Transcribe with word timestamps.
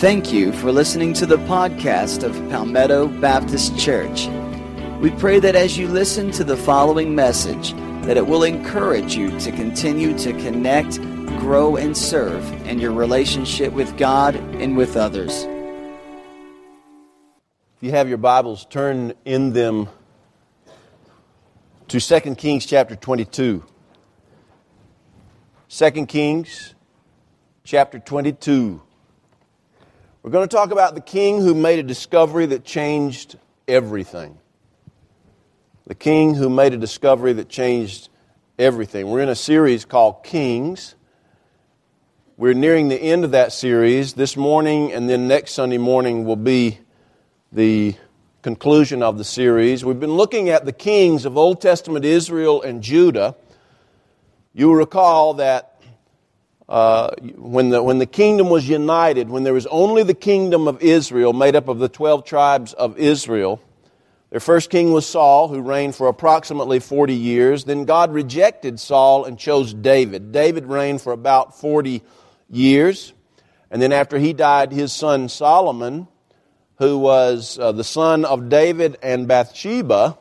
Thank 0.00 0.32
you 0.32 0.50
for 0.54 0.72
listening 0.72 1.12
to 1.12 1.26
the 1.26 1.36
podcast 1.36 2.22
of 2.22 2.32
Palmetto 2.48 3.06
Baptist 3.06 3.78
Church. 3.78 4.28
We 4.98 5.10
pray 5.10 5.40
that 5.40 5.54
as 5.54 5.76
you 5.76 5.88
listen 5.88 6.30
to 6.30 6.42
the 6.42 6.56
following 6.56 7.14
message, 7.14 7.74
that 8.06 8.16
it 8.16 8.26
will 8.26 8.44
encourage 8.44 9.14
you 9.14 9.38
to 9.40 9.52
continue 9.52 10.16
to 10.16 10.32
connect, 10.32 10.96
grow, 11.38 11.76
and 11.76 11.94
serve 11.94 12.50
in 12.66 12.78
your 12.78 12.92
relationship 12.92 13.74
with 13.74 13.94
God 13.98 14.36
and 14.36 14.74
with 14.74 14.96
others. 14.96 15.44
If 17.76 17.82
you 17.82 17.90
have 17.90 18.08
your 18.08 18.16
Bibles, 18.16 18.64
turn 18.70 19.12
in 19.26 19.52
them 19.52 19.90
to 21.88 22.00
2 22.00 22.36
Kings 22.36 22.64
chapter 22.64 22.96
22. 22.96 23.62
2 25.68 26.06
Kings 26.06 26.74
chapter 27.64 27.98
22. 27.98 28.80
We're 30.22 30.32
going 30.32 30.46
to 30.46 30.54
talk 30.54 30.70
about 30.70 30.94
the 30.94 31.00
king 31.00 31.40
who 31.40 31.54
made 31.54 31.78
a 31.78 31.82
discovery 31.82 32.44
that 32.44 32.62
changed 32.62 33.38
everything. 33.66 34.38
The 35.86 35.94
king 35.94 36.34
who 36.34 36.50
made 36.50 36.74
a 36.74 36.76
discovery 36.76 37.32
that 37.32 37.48
changed 37.48 38.10
everything. 38.58 39.08
We're 39.08 39.22
in 39.22 39.30
a 39.30 39.34
series 39.34 39.86
called 39.86 40.22
Kings. 40.22 40.94
We're 42.36 42.52
nearing 42.52 42.88
the 42.88 43.00
end 43.00 43.24
of 43.24 43.30
that 43.30 43.50
series. 43.54 44.12
This 44.12 44.36
morning 44.36 44.92
and 44.92 45.08
then 45.08 45.26
next 45.26 45.52
Sunday 45.52 45.78
morning 45.78 46.26
will 46.26 46.36
be 46.36 46.80
the 47.50 47.94
conclusion 48.42 49.02
of 49.02 49.16
the 49.16 49.24
series. 49.24 49.86
We've 49.86 49.98
been 49.98 50.18
looking 50.18 50.50
at 50.50 50.66
the 50.66 50.72
kings 50.72 51.24
of 51.24 51.38
Old 51.38 51.62
Testament 51.62 52.04
Israel 52.04 52.60
and 52.60 52.82
Judah. 52.82 53.36
You 54.52 54.74
recall 54.74 55.32
that 55.34 55.69
uh, 56.70 57.10
when, 57.36 57.70
the, 57.70 57.82
when 57.82 57.98
the 57.98 58.06
kingdom 58.06 58.48
was 58.48 58.68
united, 58.68 59.28
when 59.28 59.42
there 59.42 59.52
was 59.52 59.66
only 59.66 60.04
the 60.04 60.14
kingdom 60.14 60.68
of 60.68 60.80
Israel 60.80 61.32
made 61.32 61.56
up 61.56 61.66
of 61.66 61.80
the 61.80 61.88
12 61.88 62.24
tribes 62.24 62.72
of 62.74 62.96
Israel, 62.96 63.60
their 64.30 64.38
first 64.38 64.70
king 64.70 64.92
was 64.92 65.04
Saul, 65.04 65.48
who 65.48 65.60
reigned 65.60 65.96
for 65.96 66.06
approximately 66.06 66.78
40 66.78 67.12
years. 67.12 67.64
Then 67.64 67.86
God 67.86 68.14
rejected 68.14 68.78
Saul 68.78 69.24
and 69.24 69.36
chose 69.36 69.74
David. 69.74 70.30
David 70.30 70.64
reigned 70.66 71.02
for 71.02 71.12
about 71.12 71.58
40 71.58 72.02
years. 72.48 73.12
And 73.72 73.82
then 73.82 73.90
after 73.90 74.16
he 74.16 74.32
died, 74.32 74.70
his 74.70 74.92
son 74.92 75.28
Solomon, 75.28 76.06
who 76.78 76.98
was 76.98 77.58
uh, 77.58 77.72
the 77.72 77.82
son 77.82 78.24
of 78.24 78.48
David 78.48 78.96
and 79.02 79.26
Bathsheba, 79.26 80.16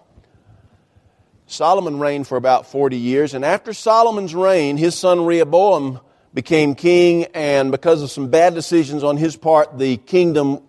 Solomon 1.45 2.00
reigned 2.00 2.27
for 2.27 2.38
about 2.38 2.66
40 2.66 2.97
years. 2.97 3.36
And 3.36 3.45
after 3.45 3.72
Solomon's 3.72 4.33
reign, 4.33 4.77
his 4.77 4.95
son 4.95 5.25
Rehoboam 5.25 6.00
became 6.33 6.75
king, 6.75 7.25
and 7.33 7.72
because 7.72 8.02
of 8.02 8.11
some 8.11 8.30
bad 8.30 8.53
decisions 8.53 9.03
on 9.03 9.17
his 9.17 9.35
part, 9.35 9.77
the 9.77 9.97
kingdom 9.97 10.61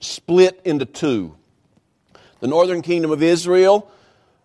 split 0.00 0.60
into 0.64 0.84
two. 0.84 1.36
The 2.40 2.48
northern 2.48 2.82
kingdom 2.82 3.10
of 3.10 3.22
Israel 3.22 3.90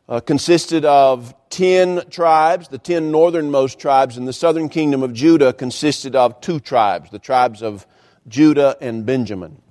uh, 0.07 0.19
consisted 0.19 0.85
of 0.85 1.33
ten 1.49 2.03
tribes, 2.09 2.67
the 2.67 2.77
ten 2.77 3.11
northernmost 3.11 3.79
tribes, 3.79 4.17
and 4.17 4.27
the 4.27 4.33
southern 4.33 4.69
kingdom 4.69 5.03
of 5.03 5.13
Judah 5.13 5.53
consisted 5.53 6.15
of 6.15 6.39
two 6.41 6.59
tribes, 6.59 7.09
the 7.09 7.19
tribes 7.19 7.61
of 7.61 7.85
Judah 8.27 8.77
and 8.81 9.05
Benjamin. 9.05 9.61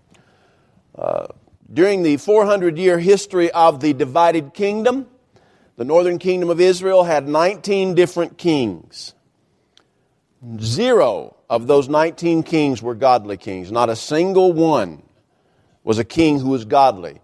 Uh, 0.96 1.28
during 1.72 2.02
the 2.02 2.16
400 2.16 2.78
year 2.78 2.98
history 2.98 3.50
of 3.52 3.80
the 3.80 3.92
divided 3.92 4.54
kingdom, 4.54 5.06
the 5.76 5.84
northern 5.84 6.18
kingdom 6.18 6.50
of 6.50 6.60
Israel 6.60 7.04
had 7.04 7.28
19 7.28 7.94
different 7.94 8.36
kings. 8.36 9.14
Zero 10.58 11.36
of 11.50 11.66
those 11.66 11.88
19 11.88 12.42
kings 12.44 12.82
were 12.82 12.94
godly 12.94 13.36
kings. 13.36 13.70
Not 13.70 13.90
a 13.90 13.96
single 13.96 14.52
one 14.52 15.02
was 15.84 15.98
a 15.98 16.04
king 16.04 16.38
who 16.38 16.48
was 16.48 16.64
godly. 16.64 17.20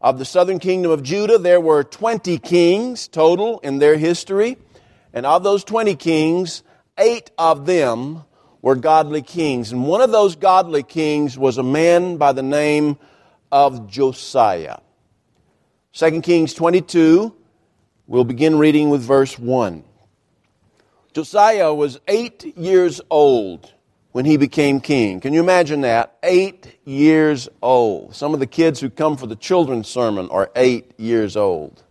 Of 0.00 0.18
the 0.18 0.24
southern 0.24 0.58
kingdom 0.58 0.90
of 0.90 1.02
Judah, 1.02 1.38
there 1.38 1.60
were 1.60 1.84
20 1.84 2.38
kings 2.38 3.08
total 3.08 3.58
in 3.60 3.78
their 3.78 3.98
history. 3.98 4.56
And 5.12 5.26
of 5.26 5.42
those 5.42 5.64
20 5.64 5.96
kings, 5.96 6.62
eight 6.96 7.30
of 7.36 7.66
them 7.66 8.24
were 8.62 8.76
godly 8.76 9.22
kings. 9.22 9.72
And 9.72 9.86
one 9.86 10.00
of 10.00 10.10
those 10.10 10.36
godly 10.36 10.82
kings 10.82 11.36
was 11.36 11.58
a 11.58 11.62
man 11.62 12.16
by 12.16 12.32
the 12.32 12.42
name 12.42 12.96
of 13.52 13.90
Josiah. 13.90 14.78
2 15.92 16.20
Kings 16.22 16.54
22, 16.54 17.34
we'll 18.06 18.24
begin 18.24 18.58
reading 18.58 18.88
with 18.88 19.02
verse 19.02 19.38
1. 19.38 19.84
Josiah 21.14 21.72
was 21.72 22.00
eight 22.06 22.56
years 22.56 23.00
old 23.10 23.72
when 24.12 24.24
he 24.24 24.36
became 24.36 24.80
king. 24.80 25.20
Can 25.20 25.32
you 25.32 25.40
imagine 25.40 25.82
that? 25.82 26.18
Eight 26.22 26.78
years 26.84 27.48
old. 27.62 28.14
Some 28.14 28.34
of 28.34 28.40
the 28.40 28.46
kids 28.46 28.80
who 28.80 28.90
come 28.90 29.16
for 29.16 29.26
the 29.26 29.36
children's 29.36 29.88
sermon 29.88 30.28
are 30.30 30.50
eight 30.56 30.92
years 30.98 31.36
old. 31.36 31.82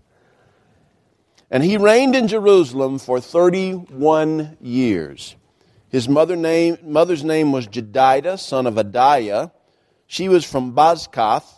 And 1.50 1.64
he 1.64 1.78
reigned 1.78 2.16
in 2.16 2.28
Jerusalem 2.28 3.00
for 3.00 3.22
31 3.22 4.58
years. 4.60 5.36
His 5.90 6.10
mother 6.10 6.36
name, 6.36 6.78
mother's 6.84 7.24
name 7.24 7.52
was 7.52 7.68
Jedidah, 7.68 8.38
son 8.40 8.68
of 8.68 8.76
Adaiah. 8.76 9.52
She 10.06 10.28
was 10.28 10.44
from 10.44 10.74
Bozkath. 10.74 11.57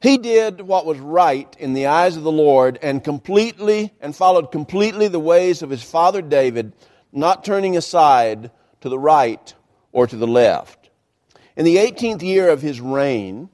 He 0.00 0.16
did 0.16 0.62
what 0.62 0.86
was 0.86 0.98
right 0.98 1.54
in 1.58 1.74
the 1.74 1.86
eyes 1.86 2.16
of 2.16 2.22
the 2.22 2.32
Lord 2.32 2.78
and 2.80 3.04
completely 3.04 3.92
and 4.00 4.16
followed 4.16 4.50
completely 4.50 5.08
the 5.08 5.20
ways 5.20 5.60
of 5.60 5.68
his 5.68 5.82
father 5.82 6.22
David, 6.22 6.72
not 7.12 7.44
turning 7.44 7.76
aside 7.76 8.50
to 8.80 8.88
the 8.88 8.98
right 8.98 9.54
or 9.92 10.06
to 10.06 10.16
the 10.16 10.26
left. 10.26 10.88
In 11.54 11.66
the 11.66 11.76
18th 11.76 12.22
year 12.22 12.48
of 12.48 12.62
his 12.62 12.80
reign, 12.80 13.50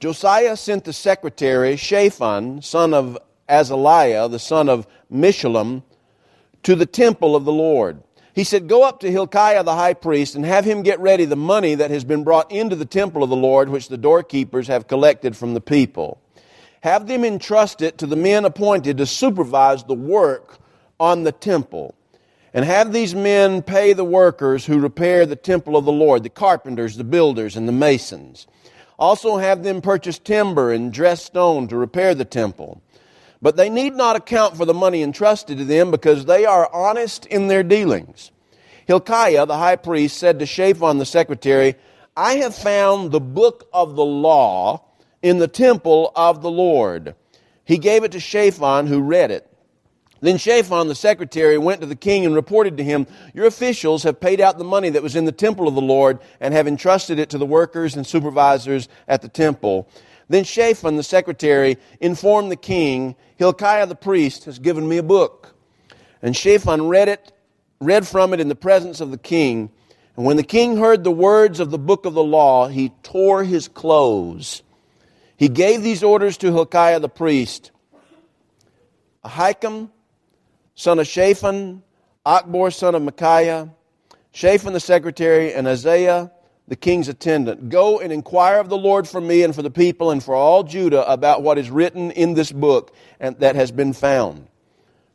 Josiah 0.00 0.56
sent 0.56 0.84
the 0.84 0.92
secretary 0.94 1.76
Shaphan, 1.76 2.62
son 2.62 2.94
of 2.94 3.18
Azaliah, 3.46 4.30
the 4.30 4.38
son 4.38 4.70
of 4.70 4.86
Meshullam, 5.12 5.82
to 6.62 6.74
the 6.74 6.86
temple 6.86 7.36
of 7.36 7.44
the 7.44 7.52
Lord 7.52 8.02
he 8.36 8.44
said, 8.44 8.68
Go 8.68 8.82
up 8.82 9.00
to 9.00 9.10
Hilkiah 9.10 9.64
the 9.64 9.74
high 9.74 9.94
priest 9.94 10.34
and 10.34 10.44
have 10.44 10.66
him 10.66 10.82
get 10.82 11.00
ready 11.00 11.24
the 11.24 11.36
money 11.36 11.74
that 11.74 11.90
has 11.90 12.04
been 12.04 12.22
brought 12.22 12.52
into 12.52 12.76
the 12.76 12.84
temple 12.84 13.22
of 13.22 13.30
the 13.30 13.34
Lord, 13.34 13.70
which 13.70 13.88
the 13.88 13.96
doorkeepers 13.96 14.68
have 14.68 14.86
collected 14.86 15.34
from 15.34 15.54
the 15.54 15.60
people. 15.62 16.20
Have 16.82 17.06
them 17.06 17.24
entrust 17.24 17.80
it 17.80 17.96
to 17.96 18.06
the 18.06 18.14
men 18.14 18.44
appointed 18.44 18.98
to 18.98 19.06
supervise 19.06 19.84
the 19.84 19.94
work 19.94 20.58
on 21.00 21.24
the 21.24 21.32
temple. 21.32 21.94
And 22.52 22.66
have 22.66 22.92
these 22.92 23.14
men 23.14 23.62
pay 23.62 23.94
the 23.94 24.04
workers 24.04 24.66
who 24.66 24.80
repair 24.80 25.24
the 25.24 25.34
temple 25.34 25.74
of 25.74 25.86
the 25.86 25.92
Lord, 25.92 26.22
the 26.22 26.28
carpenters, 26.28 26.98
the 26.98 27.04
builders, 27.04 27.56
and 27.56 27.66
the 27.66 27.72
masons. 27.72 28.46
Also 28.98 29.38
have 29.38 29.62
them 29.62 29.80
purchase 29.80 30.18
timber 30.18 30.72
and 30.72 30.92
dress 30.92 31.24
stone 31.24 31.68
to 31.68 31.76
repair 31.76 32.14
the 32.14 32.26
temple. 32.26 32.82
But 33.42 33.56
they 33.56 33.68
need 33.68 33.94
not 33.94 34.16
account 34.16 34.56
for 34.56 34.64
the 34.64 34.74
money 34.74 35.02
entrusted 35.02 35.58
to 35.58 35.64
them 35.64 35.90
because 35.90 36.24
they 36.24 36.44
are 36.44 36.72
honest 36.72 37.26
in 37.26 37.48
their 37.48 37.62
dealings. 37.62 38.30
Hilkiah, 38.86 39.46
the 39.46 39.58
high 39.58 39.76
priest, 39.76 40.16
said 40.16 40.38
to 40.38 40.46
Shaphan, 40.46 40.98
the 40.98 41.06
secretary, 41.06 41.74
I 42.16 42.36
have 42.36 42.54
found 42.54 43.10
the 43.10 43.20
book 43.20 43.68
of 43.72 43.94
the 43.96 44.04
law 44.04 44.84
in 45.22 45.38
the 45.38 45.48
temple 45.48 46.12
of 46.14 46.40
the 46.40 46.50
Lord. 46.50 47.14
He 47.64 47.78
gave 47.78 48.04
it 48.04 48.12
to 48.12 48.20
Shaphan, 48.20 48.86
who 48.86 49.00
read 49.00 49.30
it. 49.30 49.52
Then 50.20 50.38
Shaphan, 50.38 50.88
the 50.88 50.94
secretary, 50.94 51.58
went 51.58 51.80
to 51.82 51.86
the 51.86 51.94
king 51.94 52.24
and 52.24 52.34
reported 52.34 52.78
to 52.78 52.84
him, 52.84 53.06
Your 53.34 53.46
officials 53.46 54.04
have 54.04 54.18
paid 54.18 54.40
out 54.40 54.56
the 54.56 54.64
money 54.64 54.88
that 54.90 55.02
was 55.02 55.14
in 55.14 55.26
the 55.26 55.32
temple 55.32 55.68
of 55.68 55.74
the 55.74 55.82
Lord 55.82 56.20
and 56.40 56.54
have 56.54 56.66
entrusted 56.66 57.18
it 57.18 57.28
to 57.30 57.38
the 57.38 57.44
workers 57.44 57.96
and 57.96 58.06
supervisors 58.06 58.88
at 59.06 59.20
the 59.20 59.28
temple. 59.28 59.88
Then 60.28 60.44
Shaphan, 60.44 60.96
the 60.96 61.02
secretary, 61.02 61.78
informed 62.00 62.50
the 62.50 62.56
king, 62.56 63.14
Hilkiah 63.36 63.86
the 63.86 63.94
priest 63.94 64.44
has 64.44 64.58
given 64.58 64.88
me 64.88 64.98
a 64.98 65.02
book. 65.02 65.54
And 66.22 66.36
Shaphan 66.36 66.88
read 66.88 67.08
it, 67.08 67.32
read 67.80 68.06
from 68.06 68.32
it 68.32 68.40
in 68.40 68.48
the 68.48 68.56
presence 68.56 69.00
of 69.00 69.10
the 69.10 69.18
king. 69.18 69.70
And 70.16 70.24
when 70.24 70.36
the 70.36 70.42
king 70.42 70.78
heard 70.78 71.04
the 71.04 71.10
words 71.10 71.60
of 71.60 71.70
the 71.70 71.78
book 71.78 72.06
of 72.06 72.14
the 72.14 72.24
law, 72.24 72.68
he 72.68 72.88
tore 73.02 73.44
his 73.44 73.68
clothes. 73.68 74.62
He 75.36 75.48
gave 75.48 75.82
these 75.82 76.02
orders 76.02 76.38
to 76.38 76.52
Hilkiah 76.52 77.00
the 77.00 77.08
priest. 77.08 77.70
Ahikam, 79.24 79.90
son 80.74 80.98
of 80.98 81.06
Shaphan, 81.06 81.82
Achbor, 82.24 82.72
son 82.72 82.94
of 82.94 83.02
Micaiah, 83.02 83.70
Shaphan 84.32 84.72
the 84.72 84.80
secretary, 84.80 85.52
and 85.52 85.66
Asaiah, 85.66 86.30
the 86.68 86.76
king's 86.76 87.08
attendant, 87.08 87.68
Go 87.68 88.00
and 88.00 88.12
inquire 88.12 88.58
of 88.58 88.68
the 88.68 88.76
Lord 88.76 89.06
for 89.08 89.20
me 89.20 89.42
and 89.42 89.54
for 89.54 89.62
the 89.62 89.70
people 89.70 90.10
and 90.10 90.22
for 90.22 90.34
all 90.34 90.62
Judah 90.62 91.10
about 91.10 91.42
what 91.42 91.58
is 91.58 91.70
written 91.70 92.10
in 92.10 92.34
this 92.34 92.50
book 92.52 92.94
and 93.20 93.38
that 93.38 93.54
has 93.54 93.70
been 93.70 93.92
found. 93.92 94.48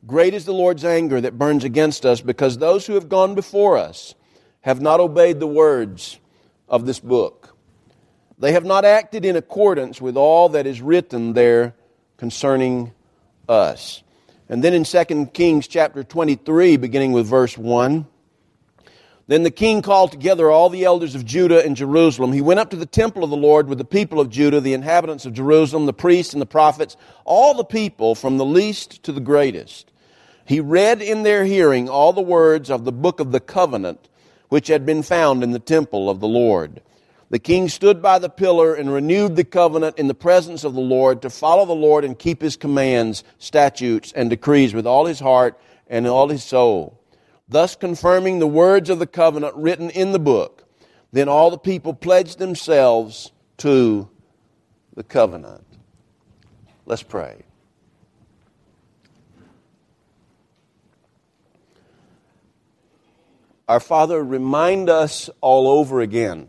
Great 0.07 0.33
is 0.33 0.45
the 0.45 0.53
Lord's 0.53 0.83
anger 0.83 1.21
that 1.21 1.38
burns 1.38 1.63
against 1.63 2.06
us 2.06 2.21
because 2.21 2.57
those 2.57 2.88
who 2.88 2.94
have 2.95 3.09
gone 3.09 3.36
before 3.36 3.77
us 3.77 4.15
have 4.62 4.81
not 4.81 5.00
obeyed 5.00 5.39
the 5.39 5.48
words 5.48 6.19
of 6.68 6.86
this 6.86 7.00
book. 7.00 7.56
They 8.39 8.53
have 8.53 8.65
not 8.65 8.86
acted 8.86 9.25
in 9.25 9.36
accordance 9.36 10.01
with 10.01 10.18
all 10.18 10.50
that 10.50 10.65
is 10.65 10.81
written 10.81 11.33
there 11.33 11.75
concerning 12.18 12.94
us. 13.48 14.01
And 14.50 14.63
then 14.63 14.74
in 14.74 14.83
2 14.83 15.27
Kings 15.27 15.68
chapter 15.68 16.03
23, 16.03 16.77
beginning 16.77 17.12
with 17.12 17.27
verse 17.27 17.57
1, 17.57 18.07
Then 19.31 19.44
the 19.44 19.50
king 19.50 19.81
called 19.81 20.12
together 20.12 20.51
all 20.51 20.68
the 20.68 20.83
elders 20.83 21.16
of 21.16 21.24
Judah 21.24 21.63
and 21.66 21.74
Jerusalem. 21.74 22.33
He 22.33 22.42
went 22.42 22.60
up 22.60 22.69
to 22.72 22.75
the 22.75 22.86
temple 22.86 23.24
of 23.24 23.30
the 23.30 23.38
Lord 23.38 23.69
with 23.69 23.78
the 23.78 23.86
people 23.86 24.19
of 24.19 24.30
Judah, 24.30 24.60
the 24.60 24.74
inhabitants 24.74 25.25
of 25.25 25.31
Jerusalem, 25.31 25.86
the 25.86 25.94
priests 25.94 26.33
and 26.33 26.42
the 26.42 26.45
prophets, 26.45 26.98
all 27.24 27.54
the 27.54 27.63
people 27.63 28.13
from 28.13 28.38
the 28.38 28.44
least 28.44 29.04
to 29.04 29.13
the 29.13 29.22
greatest. 29.22 29.89
He 30.44 30.60
read 30.60 31.01
in 31.01 31.24
their 31.24 31.45
hearing 31.45 31.88
all 31.88 32.12
the 32.12 32.19
words 32.19 32.69
of 32.69 32.83
the 32.83 32.92
book 32.92 33.22
of 33.22 33.31
the 33.31 33.39
covenant 33.39 34.10
which 34.50 34.68
had 34.68 34.86
been 34.86 35.01
found 35.01 35.44
in 35.44 35.51
the 35.51 35.60
temple 35.60 36.10
of 36.10 36.19
the 36.19 36.27
Lord. 36.27 36.81
The 37.30 37.39
king 37.39 37.69
stood 37.69 38.01
by 38.01 38.19
the 38.19 38.27
pillar 38.27 38.74
and 38.75 38.92
renewed 38.92 39.38
the 39.38 39.45
covenant 39.45 39.98
in 39.98 40.10
the 40.10 40.13
presence 40.13 40.66
of 40.66 40.74
the 40.74 40.81
Lord 40.81 41.22
to 41.22 41.30
follow 41.30 41.66
the 41.66 41.72
Lord 41.72 42.04
and 42.04 42.19
keep 42.19 42.42
his 42.42 42.57
commands, 42.57 43.24
statutes, 43.38 44.12
and 44.12 44.30
decrees 44.30 44.74
with 44.74 44.86
all 44.86 45.06
his 45.06 45.22
heart 45.22 45.57
and 45.88 46.06
all 46.06 46.27
his 46.27 46.44
soul 46.44 47.00
thus 47.51 47.75
confirming 47.75 48.39
the 48.39 48.48
words 48.48 48.89
of 48.89 48.98
the 48.98 49.06
covenant 49.06 49.53
written 49.56 49.89
in 49.89 50.13
the 50.13 50.19
book. 50.19 50.63
Then 51.12 51.27
all 51.27 51.51
the 51.51 51.57
people 51.57 51.94
pledged 51.94 52.39
themselves 52.39 53.31
to 53.57 54.09
the 54.95 55.03
covenant. 55.03 55.65
Let's 56.86 57.03
pray. 57.03 57.44
Our 63.68 63.81
Father, 63.81 64.24
remind 64.24 64.89
us 64.89 65.30
all 65.42 65.68
over 65.68 66.00
again 66.00 66.48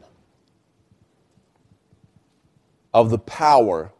of 2.94 3.10
the 3.10 3.18
power 3.18 3.92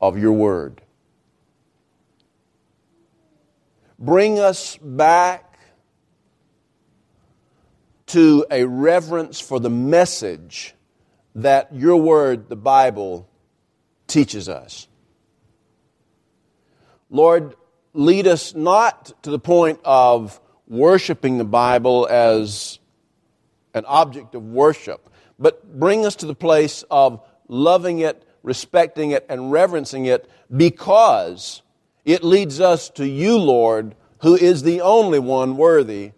of 0.00 0.18
your 0.18 0.32
word. 0.32 0.82
Bring 4.06 4.38
us 4.38 4.78
back 4.80 5.58
to 8.06 8.46
a 8.52 8.64
reverence 8.64 9.40
for 9.40 9.58
the 9.58 9.68
message 9.68 10.74
that 11.34 11.74
your 11.74 11.96
word, 11.96 12.48
the 12.48 12.56
Bible, 12.56 13.28
teaches 14.06 14.48
us. 14.48 14.86
Lord, 17.10 17.56
lead 17.92 18.28
us 18.28 18.54
not 18.54 19.12
to 19.24 19.30
the 19.30 19.40
point 19.40 19.80
of 19.84 20.40
worshiping 20.68 21.38
the 21.38 21.44
Bible 21.44 22.06
as 22.08 22.78
an 23.74 23.84
object 23.86 24.36
of 24.36 24.44
worship, 24.44 25.10
but 25.36 25.78
bring 25.78 26.06
us 26.06 26.16
to 26.16 26.26
the 26.26 26.34
place 26.34 26.84
of 26.90 27.20
loving 27.48 27.98
it, 27.98 28.22
respecting 28.44 29.10
it, 29.10 29.26
and 29.28 29.50
reverencing 29.50 30.06
it 30.06 30.30
because 30.54 31.62
it 32.06 32.22
leads 32.22 32.60
us 32.60 32.88
to 32.90 33.06
you, 33.06 33.36
Lord, 33.36 33.96
who 34.20 34.36
is 34.36 34.62
the 34.62 34.80
only 34.80 35.18
one 35.18 35.56
worthy 35.56 36.12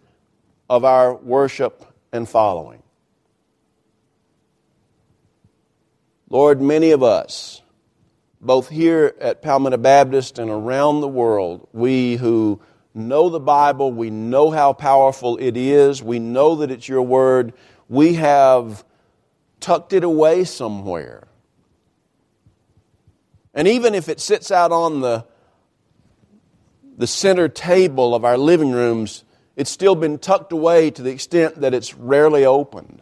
of 0.69 0.85
our 0.85 1.15
worship 1.15 1.83
and 2.13 2.29
following. 2.29 2.83
Lord, 6.29 6.61
many 6.61 6.91
of 6.91 7.01
us, 7.01 7.63
both 8.39 8.69
here 8.69 9.15
at 9.19 9.41
Palmetto 9.41 9.77
Baptist 9.77 10.37
and 10.37 10.51
around 10.51 11.01
the 11.01 11.07
world, 11.07 11.67
we 11.73 12.17
who 12.17 12.61
know 12.93 13.29
the 13.29 13.39
Bible, 13.39 13.91
we 13.91 14.11
know 14.11 14.51
how 14.51 14.73
powerful 14.73 15.37
it 15.37 15.57
is, 15.57 16.03
we 16.03 16.19
know 16.19 16.57
that 16.57 16.69
it's 16.69 16.87
your 16.87 17.01
word, 17.01 17.53
we 17.87 18.13
have 18.13 18.85
tucked 19.59 19.93
it 19.93 20.03
away 20.03 20.43
somewhere. 20.43 21.27
And 23.55 23.67
even 23.67 23.95
if 23.95 24.07
it 24.07 24.19
sits 24.19 24.51
out 24.51 24.71
on 24.71 25.01
the 25.01 25.25
the 26.99 27.07
center 27.07 27.47
table 27.47 28.13
of 28.13 28.25
our 28.25 28.37
living 28.37 28.71
rooms, 28.71 29.23
it's 29.55 29.71
still 29.71 29.95
been 29.95 30.19
tucked 30.19 30.51
away 30.51 30.91
to 30.91 31.01
the 31.01 31.09
extent 31.09 31.55
that 31.61 31.73
it's 31.73 31.95
rarely 31.95 32.45
opened. 32.45 33.01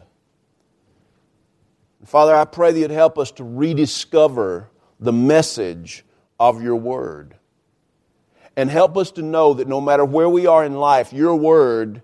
Father, 2.04 2.34
I 2.34 2.44
pray 2.44 2.70
that 2.70 2.78
you'd 2.78 2.92
help 2.92 3.18
us 3.18 3.32
to 3.32 3.44
rediscover 3.44 4.70
the 5.00 5.12
message 5.12 6.04
of 6.38 6.62
your 6.62 6.76
word. 6.76 7.34
And 8.56 8.70
help 8.70 8.96
us 8.96 9.10
to 9.12 9.22
know 9.22 9.54
that 9.54 9.66
no 9.66 9.80
matter 9.80 10.04
where 10.04 10.28
we 10.28 10.46
are 10.46 10.64
in 10.64 10.76
life, 10.76 11.12
your 11.12 11.34
word 11.34 12.02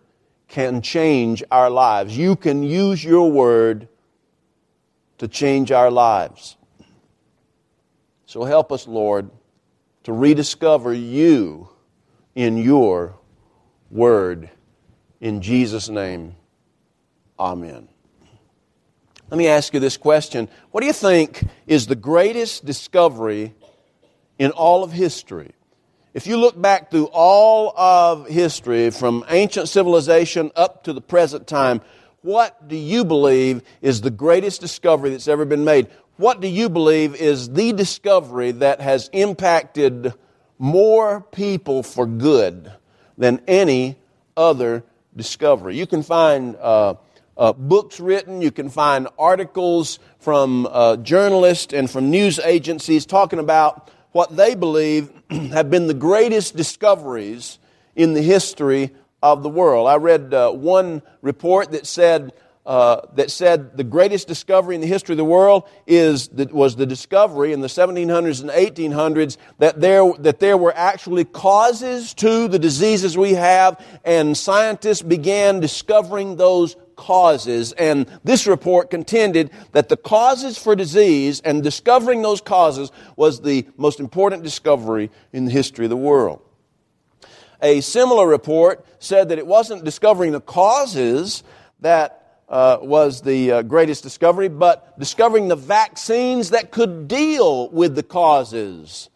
can 0.49 0.83
change 0.83 1.45
our 1.53 1.71
lives. 1.71 2.19
You 2.19 2.35
can 2.35 2.65
use 2.65 3.05
your 3.05 3.31
word 3.31 3.87
to 5.19 5.29
change 5.29 5.71
our 5.71 5.93
lives. 5.93 6.57
So 8.27 8.43
help 8.43 8.73
us, 8.73 8.89
Lord, 8.89 9.31
to 10.03 10.13
rediscover 10.13 10.93
you 10.93 11.69
in 12.35 12.57
your 12.57 13.17
word. 13.91 14.51
In 15.21 15.41
Jesus' 15.41 15.89
name, 15.89 16.37
amen. 17.39 17.89
Let 19.31 19.39
me 19.39 19.49
ask 19.49 19.73
you 19.73 19.81
this 19.81 19.97
question 19.97 20.49
What 20.71 20.81
do 20.81 20.87
you 20.87 20.93
think 20.93 21.43
is 21.67 21.87
the 21.87 21.97
greatest 21.97 22.65
discovery 22.65 23.55
in 24.39 24.51
all 24.51 24.85
of 24.85 24.93
history? 24.93 25.53
If 26.13 26.29
you 26.29 26.37
look 26.37 26.61
back 26.61 26.91
through 26.91 27.07
all 27.07 27.77
of 27.77 28.29
history, 28.29 28.91
from 28.91 29.25
ancient 29.29 29.69
civilization 29.69 30.53
up 30.55 30.85
to 30.85 30.93
the 30.93 31.01
present 31.01 31.49
time, 31.49 31.81
what 32.23 32.69
do 32.69 32.77
you 32.77 33.05
believe 33.05 33.63
is 33.83 34.01
the 34.01 34.11
greatest 34.11 34.61
discovery 34.61 35.11
that's 35.11 35.27
ever 35.27 35.45
been 35.45 35.65
made? 35.65 35.89
What 36.17 36.41
do 36.41 36.47
you 36.47 36.69
believe 36.69 37.17
is 37.17 37.51
the 37.51 37.73
discovery 37.73 38.53
that 38.53 38.81
has 38.81 39.11
impacted 39.13 40.15
more 40.59 41.21
people 41.21 41.83
for 41.83 42.07
good 42.07 42.73
than 43.17 43.41
any 43.47 43.97
other 44.37 44.85
discovery. 45.17 45.77
You 45.77 45.87
can 45.87 46.03
find 46.03 46.57
uh, 46.57 46.95
uh, 47.37 47.53
books 47.53 48.01
written, 48.01 48.43
you 48.43 48.51
can 48.51 48.71
find 48.71 49.09
articles 49.19 49.99
from 50.19 50.67
uh, 50.71 50.97
journalists 50.97 51.73
and 51.75 51.91
from 51.91 52.11
news 52.11 52.39
agencies 52.39 53.07
talking 53.07 53.39
about 53.39 53.91
what 54.13 54.37
they 54.37 54.55
believe 54.55 55.11
have 55.31 55.71
been 55.71 55.87
the 55.87 55.95
greatest 55.95 56.57
discoveries 56.57 57.59
in 57.97 58.15
the 58.15 58.23
history 58.23 58.91
of 59.23 59.43
the 59.43 59.49
world. 59.49 59.89
I 59.89 59.97
read 59.97 60.35
uh, 60.35 60.53
one 60.53 61.03
report 61.23 61.73
that 61.73 61.87
said 61.87 62.33
uh, 62.67 63.03
that 63.15 63.31
said 63.31 63.77
the 63.77 63.85
greatest 63.85 64.27
discovery 64.27 64.75
in 64.75 64.81
the 64.81 64.87
history 64.87 65.13
of 65.13 65.19
the 65.19 65.25
world 65.25 65.69
is 65.87 66.31
was 66.31 66.77
the 66.77 66.87
discovery 66.87 67.53
in 67.53 67.61
the 67.61 67.69
1700s 67.69 68.41
and 68.41 68.51
1800s 68.51 69.37
that 69.59 69.81
there 69.81 70.11
that 70.21 70.39
there 70.39 70.57
were 70.57 70.73
actually 70.75 71.25
causes 71.25 72.15
to 72.15 72.49
the 72.49 72.59
diseases 72.59 73.19
we 73.19 73.35
have, 73.35 73.85
and 74.05 74.37
scientists 74.37 75.03
began 75.03 75.61
discovering 75.61 76.37
those 76.37 76.77
causes. 76.97 77.73
And 77.73 78.07
this 78.25 78.47
report 78.47 78.91
contended 78.91 79.51
that 79.73 79.89
the 79.89 79.97
causes 79.97 80.57
for 80.57 80.75
disease 80.75 81.41
and 81.41 81.63
discovering 81.63 82.23
those 82.23 82.41
causes 82.41 82.91
was 83.17 83.41
the 83.41 83.67
most 83.77 84.01
important 84.01 84.43
discovery 84.43 85.11
in 85.33 85.45
the 85.45 85.51
history 85.51 85.85
of 85.85 85.91
the 85.91 85.97
world. 85.97 86.41
A 87.61 87.81
similar 87.81 88.27
report 88.27 88.87
said 88.99 89.29
that 89.29 89.39
it 89.39 89.47
wasn't 89.47 89.85
discovering 89.85 90.33
the 90.33 90.41
causes 90.41 91.43
that 91.81 92.24
uh, 92.49 92.79
was 92.81 93.23
the 93.23 93.53
uh, 93.53 93.63
greatest 93.63 94.03
discovery, 94.03 94.49
but 94.49 94.99
discovering 94.99 95.49
the 95.49 95.57
vaccines 95.57 96.51
that 96.51 96.71
could 96.71 97.09
deal 97.09 97.69
with 97.71 97.95
the 97.95 98.03
causes 98.03 99.09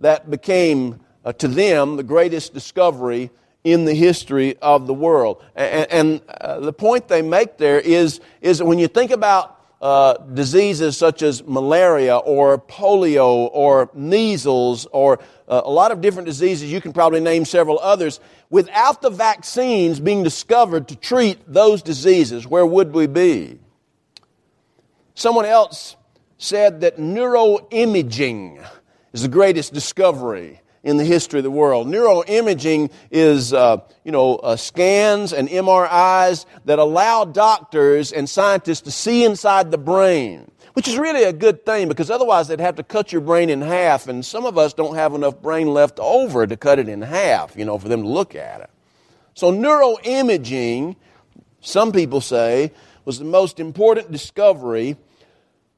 that 0.00 0.30
became 0.30 1.00
uh, 1.24 1.32
to 1.32 1.48
them 1.48 1.96
the 1.96 2.02
greatest 2.02 2.54
discovery 2.54 3.30
in 3.64 3.84
the 3.84 3.94
history 3.94 4.56
of 4.62 4.86
the 4.86 4.94
world. 4.94 5.44
And, 5.54 5.90
and 5.90 6.22
uh, 6.28 6.60
the 6.60 6.72
point 6.72 7.08
they 7.08 7.22
make 7.22 7.58
there 7.58 7.80
is, 7.80 8.20
is 8.40 8.62
when 8.62 8.78
you 8.78 8.88
think 8.88 9.10
about 9.10 9.57
uh, 9.80 10.14
diseases 10.14 10.96
such 10.96 11.22
as 11.22 11.44
malaria 11.44 12.16
or 12.16 12.58
polio 12.58 13.48
or 13.52 13.90
measles 13.94 14.86
or 14.86 15.20
uh, 15.46 15.62
a 15.64 15.70
lot 15.70 15.92
of 15.92 16.00
different 16.00 16.26
diseases, 16.26 16.70
you 16.70 16.80
can 16.80 16.92
probably 16.92 17.20
name 17.20 17.44
several 17.44 17.78
others. 17.78 18.20
Without 18.50 19.02
the 19.02 19.10
vaccines 19.10 20.00
being 20.00 20.22
discovered 20.22 20.88
to 20.88 20.96
treat 20.96 21.38
those 21.46 21.82
diseases, 21.82 22.46
where 22.46 22.66
would 22.66 22.92
we 22.92 23.06
be? 23.06 23.58
Someone 25.14 25.44
else 25.44 25.96
said 26.38 26.80
that 26.80 26.96
neuroimaging 26.96 28.64
is 29.12 29.22
the 29.22 29.28
greatest 29.28 29.72
discovery 29.72 30.60
in 30.88 30.96
the 30.96 31.04
history 31.04 31.38
of 31.38 31.44
the 31.44 31.50
world. 31.50 31.86
Neuroimaging 31.86 32.90
is, 33.10 33.52
uh, 33.52 33.76
you 34.04 34.10
know, 34.10 34.36
uh, 34.36 34.56
scans 34.56 35.34
and 35.34 35.46
MRIs 35.46 36.46
that 36.64 36.78
allow 36.78 37.26
doctors 37.26 38.10
and 38.10 38.26
scientists 38.26 38.80
to 38.80 38.90
see 38.90 39.22
inside 39.22 39.70
the 39.70 39.76
brain, 39.76 40.50
which 40.72 40.88
is 40.88 40.96
really 40.96 41.24
a 41.24 41.32
good 41.34 41.66
thing 41.66 41.88
because 41.88 42.10
otherwise 42.10 42.48
they'd 42.48 42.58
have 42.58 42.76
to 42.76 42.82
cut 42.82 43.12
your 43.12 43.20
brain 43.20 43.50
in 43.50 43.60
half, 43.60 44.08
and 44.08 44.24
some 44.24 44.46
of 44.46 44.56
us 44.56 44.72
don't 44.72 44.94
have 44.94 45.12
enough 45.12 45.42
brain 45.42 45.68
left 45.68 46.00
over 46.00 46.46
to 46.46 46.56
cut 46.56 46.78
it 46.78 46.88
in 46.88 47.02
half, 47.02 47.54
you 47.54 47.66
know, 47.66 47.76
for 47.76 47.88
them 47.88 48.00
to 48.00 48.08
look 48.08 48.34
at 48.34 48.62
it. 48.62 48.70
So 49.34 49.52
neuroimaging, 49.52 50.96
some 51.60 51.92
people 51.92 52.22
say, 52.22 52.72
was 53.04 53.18
the 53.18 53.26
most 53.26 53.60
important 53.60 54.10
discovery 54.10 54.96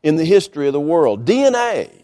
in 0.04 0.14
the 0.14 0.24
history 0.24 0.68
of 0.68 0.72
the 0.72 0.80
world. 0.80 1.26
DNA 1.26 1.99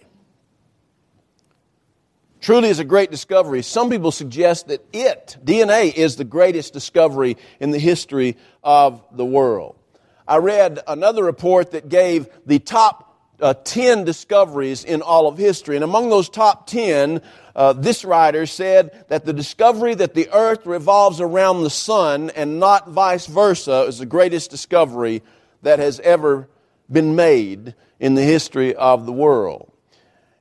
truly 2.46 2.68
is 2.68 2.78
a 2.78 2.84
great 2.84 3.10
discovery. 3.10 3.60
Some 3.60 3.90
people 3.90 4.12
suggest 4.12 4.68
that 4.68 4.80
it, 4.92 5.36
DNA, 5.44 5.92
is 5.92 6.14
the 6.14 6.22
greatest 6.22 6.72
discovery 6.72 7.36
in 7.58 7.72
the 7.72 7.78
history 7.80 8.36
of 8.62 9.02
the 9.10 9.24
world. 9.24 9.74
I 10.28 10.36
read 10.36 10.78
another 10.86 11.24
report 11.24 11.72
that 11.72 11.88
gave 11.88 12.28
the 12.46 12.60
top 12.60 13.18
uh, 13.40 13.54
10 13.64 14.04
discoveries 14.04 14.84
in 14.84 15.02
all 15.02 15.26
of 15.26 15.36
history. 15.36 15.74
And 15.74 15.82
among 15.82 16.08
those 16.08 16.28
top 16.28 16.68
10, 16.68 17.20
uh, 17.56 17.72
this 17.72 18.04
writer 18.04 18.46
said 18.46 19.06
that 19.08 19.24
the 19.24 19.32
discovery 19.32 19.96
that 19.96 20.14
the 20.14 20.28
earth 20.32 20.66
revolves 20.66 21.20
around 21.20 21.64
the 21.64 21.70
sun 21.70 22.30
and 22.30 22.60
not 22.60 22.88
vice 22.88 23.26
versa 23.26 23.86
is 23.88 23.98
the 23.98 24.06
greatest 24.06 24.52
discovery 24.52 25.24
that 25.62 25.80
has 25.80 25.98
ever 25.98 26.48
been 26.88 27.16
made 27.16 27.74
in 27.98 28.14
the 28.14 28.22
history 28.22 28.72
of 28.72 29.04
the 29.04 29.12
world. 29.12 29.72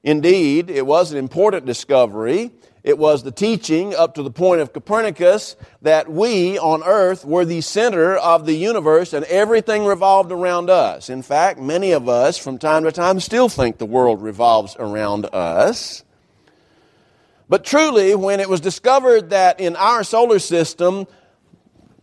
Indeed, 0.06 0.70
it 0.70 0.86
was 0.86 1.12
an 1.12 1.18
important 1.18 1.66
discovery. 1.66 2.52
It 2.84 3.00
was 3.00 3.24
the 3.24 3.32
teaching 3.32 3.96
up 3.96 4.14
to 4.14 4.22
the 4.22 4.30
point 4.30 4.62
of 4.62 4.72
Copernicus 4.72 5.56
that 5.82 6.12
we 6.12 6.60
on 6.60 6.84
earth 6.84 7.26
were 7.26 7.44
the 7.44 7.62
center 7.62 8.16
of 8.16 8.46
the 8.46 8.54
universe 8.54 9.14
and 9.14 9.26
everything 9.26 9.84
revolved 9.84 10.32
around 10.32 10.70
us. 10.70 11.10
In 11.10 11.24
fact, 11.24 11.60
many 11.60 11.92
of 11.92 12.08
us 12.08 12.38
from 12.38 12.60
time 12.60 12.84
to 12.84 12.92
time 12.92 13.20
still 13.20 13.50
think 13.50 13.80
the 13.80 13.88
world 13.88 14.22
revolves 14.22 14.76
around 14.78 15.26
us. 15.34 16.04
But 17.50 17.66
truly, 17.66 18.14
when 18.14 18.40
it 18.40 18.48
was 18.48 18.62
discovered 18.62 19.32
that 19.32 19.60
in 19.60 19.76
our 19.76 20.04
solar 20.04 20.38
system, 20.38 21.08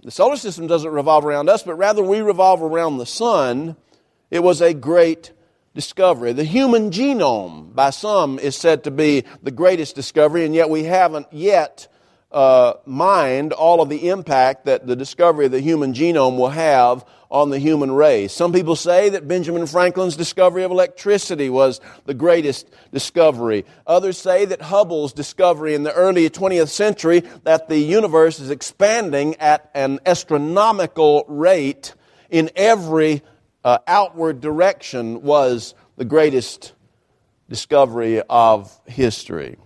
the 0.02 0.10
solar 0.10 0.36
system 0.36 0.66
doesn't 0.66 0.90
revolve 0.90 1.24
around 1.24 1.48
us, 1.48 1.62
but 1.62 1.74
rather 1.74 2.02
we 2.02 2.20
revolve 2.20 2.62
around 2.62 2.98
the 2.98 3.06
sun, 3.06 3.76
it 4.28 4.40
was 4.40 4.60
a 4.60 4.74
great 4.74 5.30
discovery. 5.74 6.32
The 6.32 6.44
human 6.44 6.90
genome, 6.90 7.74
by 7.74 7.90
some, 7.90 8.38
is 8.38 8.56
said 8.56 8.84
to 8.84 8.90
be 8.90 9.24
the 9.42 9.50
greatest 9.50 9.94
discovery, 9.94 10.44
and 10.44 10.54
yet 10.54 10.70
we 10.70 10.84
haven't 10.84 11.26
yet 11.32 11.88
uh, 12.32 12.74
mined 12.86 13.52
all 13.52 13.80
of 13.80 13.88
the 13.88 14.08
impact 14.08 14.64
that 14.64 14.86
the 14.86 14.96
discovery 14.96 15.46
of 15.46 15.52
the 15.52 15.60
human 15.60 15.92
genome 15.92 16.36
will 16.36 16.48
have 16.48 17.04
on 17.30 17.48
the 17.48 17.58
human 17.58 17.90
race. 17.90 18.32
Some 18.32 18.52
people 18.52 18.76
say 18.76 19.08
that 19.10 19.26
Benjamin 19.26 19.66
Franklin's 19.66 20.16
discovery 20.16 20.64
of 20.64 20.70
electricity 20.70 21.48
was 21.48 21.80
the 22.04 22.12
greatest 22.12 22.68
discovery. 22.92 23.64
Others 23.86 24.18
say 24.18 24.44
that 24.44 24.60
Hubble's 24.60 25.14
discovery 25.14 25.74
in 25.74 25.82
the 25.82 25.94
early 25.94 26.28
20th 26.28 26.68
century 26.68 27.20
that 27.44 27.68
the 27.68 27.78
universe 27.78 28.38
is 28.38 28.50
expanding 28.50 29.36
at 29.36 29.70
an 29.74 30.00
astronomical 30.04 31.24
rate 31.26 31.94
in 32.30 32.50
every 32.54 33.22
uh, 33.64 33.78
outward 33.86 34.40
direction 34.40 35.22
was 35.22 35.74
the 35.96 36.04
greatest 36.04 36.72
discovery 37.48 38.22
of 38.28 38.72
history. 38.86 39.56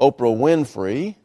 Oprah 0.00 0.36
Winfrey 0.36 1.16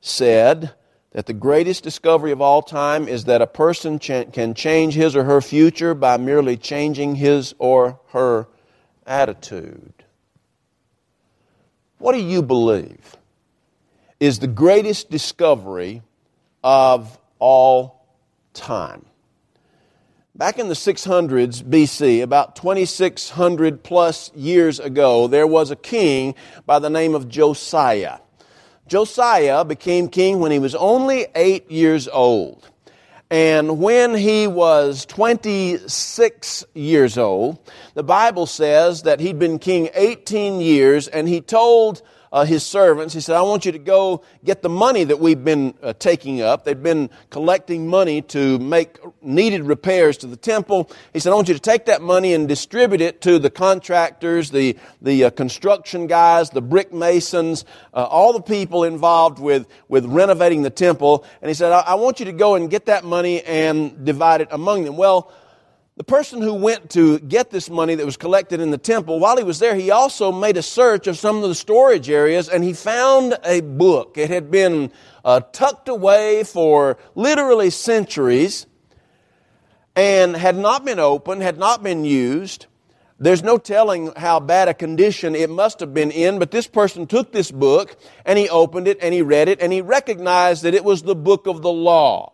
said 0.00 0.72
that 1.12 1.26
the 1.26 1.34
greatest 1.34 1.84
discovery 1.84 2.32
of 2.32 2.40
all 2.40 2.62
time 2.62 3.06
is 3.06 3.24
that 3.24 3.42
a 3.42 3.46
person 3.46 3.98
can 3.98 4.54
change 4.54 4.94
his 4.94 5.14
or 5.14 5.24
her 5.24 5.40
future 5.40 5.94
by 5.94 6.16
merely 6.16 6.56
changing 6.56 7.14
his 7.16 7.54
or 7.58 8.00
her 8.08 8.48
attitude. 9.06 9.92
What 11.98 12.12
do 12.12 12.18
you 12.18 12.42
believe 12.42 13.16
is 14.18 14.38
the 14.38 14.46
greatest 14.46 15.10
discovery 15.10 16.02
of 16.64 17.18
all 17.38 18.06
time? 18.54 19.04
Back 20.34 20.58
in 20.58 20.68
the 20.68 20.74
600s 20.74 21.62
BC, 21.62 22.22
about 22.22 22.56
2600 22.56 23.82
plus 23.82 24.32
years 24.34 24.80
ago, 24.80 25.26
there 25.26 25.46
was 25.46 25.70
a 25.70 25.76
king 25.76 26.34
by 26.64 26.78
the 26.78 26.88
name 26.88 27.14
of 27.14 27.28
Josiah. 27.28 28.18
Josiah 28.88 29.62
became 29.62 30.08
king 30.08 30.40
when 30.40 30.50
he 30.50 30.58
was 30.58 30.74
only 30.74 31.26
eight 31.34 31.70
years 31.70 32.08
old. 32.08 32.66
And 33.30 33.78
when 33.78 34.14
he 34.14 34.46
was 34.46 35.04
26 35.04 36.64
years 36.72 37.18
old, 37.18 37.58
the 37.92 38.02
Bible 38.02 38.46
says 38.46 39.02
that 39.02 39.20
he'd 39.20 39.38
been 39.38 39.58
king 39.58 39.90
18 39.94 40.62
years 40.62 41.08
and 41.08 41.28
he 41.28 41.42
told 41.42 42.00
uh, 42.32 42.44
his 42.44 42.64
servants. 42.64 43.12
He 43.12 43.20
said, 43.20 43.36
I 43.36 43.42
want 43.42 43.66
you 43.66 43.72
to 43.72 43.78
go 43.78 44.22
get 44.42 44.62
the 44.62 44.68
money 44.68 45.04
that 45.04 45.20
we've 45.20 45.44
been 45.44 45.74
uh, 45.82 45.92
taking 45.92 46.40
up. 46.40 46.64
They've 46.64 46.82
been 46.82 47.10
collecting 47.30 47.86
money 47.86 48.22
to 48.22 48.58
make 48.58 48.98
needed 49.20 49.64
repairs 49.64 50.16
to 50.18 50.26
the 50.26 50.36
temple. 50.36 50.90
He 51.12 51.20
said, 51.20 51.32
I 51.32 51.34
want 51.34 51.48
you 51.48 51.54
to 51.54 51.60
take 51.60 51.84
that 51.86 52.00
money 52.00 52.32
and 52.32 52.48
distribute 52.48 53.02
it 53.02 53.20
to 53.22 53.38
the 53.38 53.50
contractors, 53.50 54.50
the, 54.50 54.78
the 55.02 55.24
uh, 55.24 55.30
construction 55.30 56.06
guys, 56.06 56.50
the 56.50 56.62
brick 56.62 56.92
masons, 56.92 57.64
uh, 57.92 58.04
all 58.04 58.32
the 58.32 58.42
people 58.42 58.84
involved 58.84 59.38
with, 59.38 59.66
with 59.88 60.06
renovating 60.06 60.62
the 60.62 60.70
temple. 60.70 61.24
And 61.42 61.48
he 61.48 61.54
said, 61.54 61.72
I, 61.72 61.80
I 61.80 61.94
want 61.94 62.18
you 62.18 62.26
to 62.26 62.32
go 62.32 62.54
and 62.54 62.70
get 62.70 62.86
that 62.86 63.04
money 63.04 63.42
and 63.42 64.04
divide 64.04 64.40
it 64.40 64.48
among 64.50 64.84
them. 64.84 64.96
Well, 64.96 65.30
the 65.96 66.04
person 66.04 66.40
who 66.40 66.54
went 66.54 66.90
to 66.90 67.18
get 67.18 67.50
this 67.50 67.68
money 67.68 67.94
that 67.94 68.06
was 68.06 68.16
collected 68.16 68.60
in 68.60 68.70
the 68.70 68.78
temple, 68.78 69.20
while 69.20 69.36
he 69.36 69.44
was 69.44 69.58
there, 69.58 69.74
he 69.74 69.90
also 69.90 70.32
made 70.32 70.56
a 70.56 70.62
search 70.62 71.06
of 71.06 71.18
some 71.18 71.36
of 71.36 71.42
the 71.42 71.54
storage 71.54 72.08
areas 72.08 72.48
and 72.48 72.64
he 72.64 72.72
found 72.72 73.36
a 73.44 73.60
book. 73.60 74.16
It 74.16 74.30
had 74.30 74.50
been 74.50 74.90
uh, 75.22 75.40
tucked 75.52 75.88
away 75.88 76.44
for 76.44 76.96
literally 77.14 77.68
centuries 77.68 78.66
and 79.94 80.34
had 80.34 80.56
not 80.56 80.84
been 80.84 80.98
opened, 80.98 81.42
had 81.42 81.58
not 81.58 81.82
been 81.82 82.06
used. 82.06 82.66
There's 83.18 83.42
no 83.42 83.58
telling 83.58 84.12
how 84.16 84.40
bad 84.40 84.68
a 84.68 84.74
condition 84.74 85.34
it 85.34 85.50
must 85.50 85.78
have 85.80 85.92
been 85.92 86.10
in, 86.10 86.38
but 86.38 86.50
this 86.50 86.66
person 86.66 87.06
took 87.06 87.32
this 87.32 87.50
book 87.50 87.96
and 88.24 88.38
he 88.38 88.48
opened 88.48 88.88
it 88.88 88.98
and 89.02 89.12
he 89.12 89.20
read 89.20 89.48
it 89.48 89.60
and 89.60 89.70
he 89.70 89.82
recognized 89.82 90.62
that 90.62 90.72
it 90.72 90.84
was 90.84 91.02
the 91.02 91.14
book 91.14 91.46
of 91.46 91.60
the 91.60 91.70
law. 91.70 92.32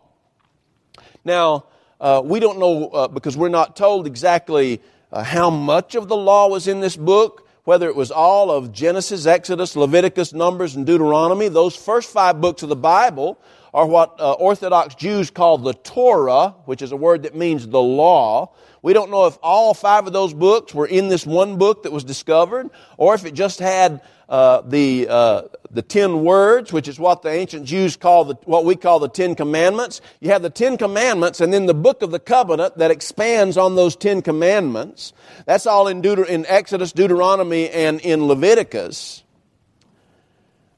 Now, 1.25 1.65
uh, 1.99 2.21
we 2.23 2.39
don't 2.39 2.59
know 2.59 2.87
uh, 2.89 3.07
because 3.07 3.35
we're 3.35 3.49
not 3.49 3.75
told 3.75 4.07
exactly 4.07 4.81
uh, 5.11 5.23
how 5.23 5.49
much 5.49 5.95
of 5.95 6.07
the 6.07 6.15
law 6.15 6.47
was 6.47 6.67
in 6.67 6.79
this 6.79 6.95
book, 6.95 7.47
whether 7.63 7.87
it 7.89 7.95
was 7.95 8.11
all 8.11 8.51
of 8.51 8.71
Genesis, 8.71 9.25
Exodus, 9.25 9.75
Leviticus, 9.75 10.33
Numbers, 10.33 10.75
and 10.75 10.85
Deuteronomy. 10.85 11.49
Those 11.49 11.75
first 11.75 12.11
five 12.11 12.39
books 12.39 12.63
of 12.63 12.69
the 12.69 12.75
Bible 12.75 13.39
are 13.73 13.85
what 13.85 14.19
uh, 14.19 14.33
Orthodox 14.33 14.95
Jews 14.95 15.29
call 15.29 15.57
the 15.57 15.73
Torah, 15.73 16.55
which 16.65 16.81
is 16.81 16.91
a 16.91 16.97
word 16.97 17.23
that 17.23 17.35
means 17.35 17.67
the 17.67 17.81
law. 17.81 18.53
We 18.81 18.93
don't 18.93 19.11
know 19.11 19.25
if 19.25 19.37
all 19.43 19.73
five 19.73 20.07
of 20.07 20.13
those 20.13 20.33
books 20.33 20.73
were 20.73 20.87
in 20.87 21.09
this 21.09 21.25
one 21.25 21.57
book 21.57 21.83
that 21.83 21.91
was 21.91 22.03
discovered, 22.03 22.69
or 22.97 23.13
if 23.13 23.25
it 23.25 23.33
just 23.33 23.59
had 23.59 24.01
uh, 24.29 24.61
the 24.61 25.07
uh, 25.09 25.41
the 25.71 25.81
ten 25.81 26.23
words, 26.23 26.73
which 26.73 26.87
is 26.87 26.99
what 26.99 27.21
the 27.21 27.29
ancient 27.29 27.65
Jews 27.65 27.95
call 27.95 28.25
the 28.25 28.35
what 28.45 28.65
we 28.65 28.75
call 28.75 28.99
the 28.99 29.09
Ten 29.09 29.35
Commandments. 29.35 30.01
You 30.19 30.31
have 30.31 30.41
the 30.41 30.49
Ten 30.49 30.77
Commandments, 30.77 31.41
and 31.41 31.53
then 31.53 31.65
the 31.65 31.73
book 31.73 32.01
of 32.01 32.11
the 32.11 32.19
covenant 32.19 32.77
that 32.77 32.91
expands 32.91 33.57
on 33.57 33.75
those 33.75 33.95
Ten 33.95 34.21
Commandments. 34.21 35.13
That's 35.45 35.67
all 35.67 35.87
in, 35.87 36.01
Deuter- 36.01 36.27
in 36.27 36.45
Exodus, 36.47 36.91
Deuteronomy, 36.91 37.69
and 37.69 37.99
in 38.01 38.25
Leviticus. 38.25 39.23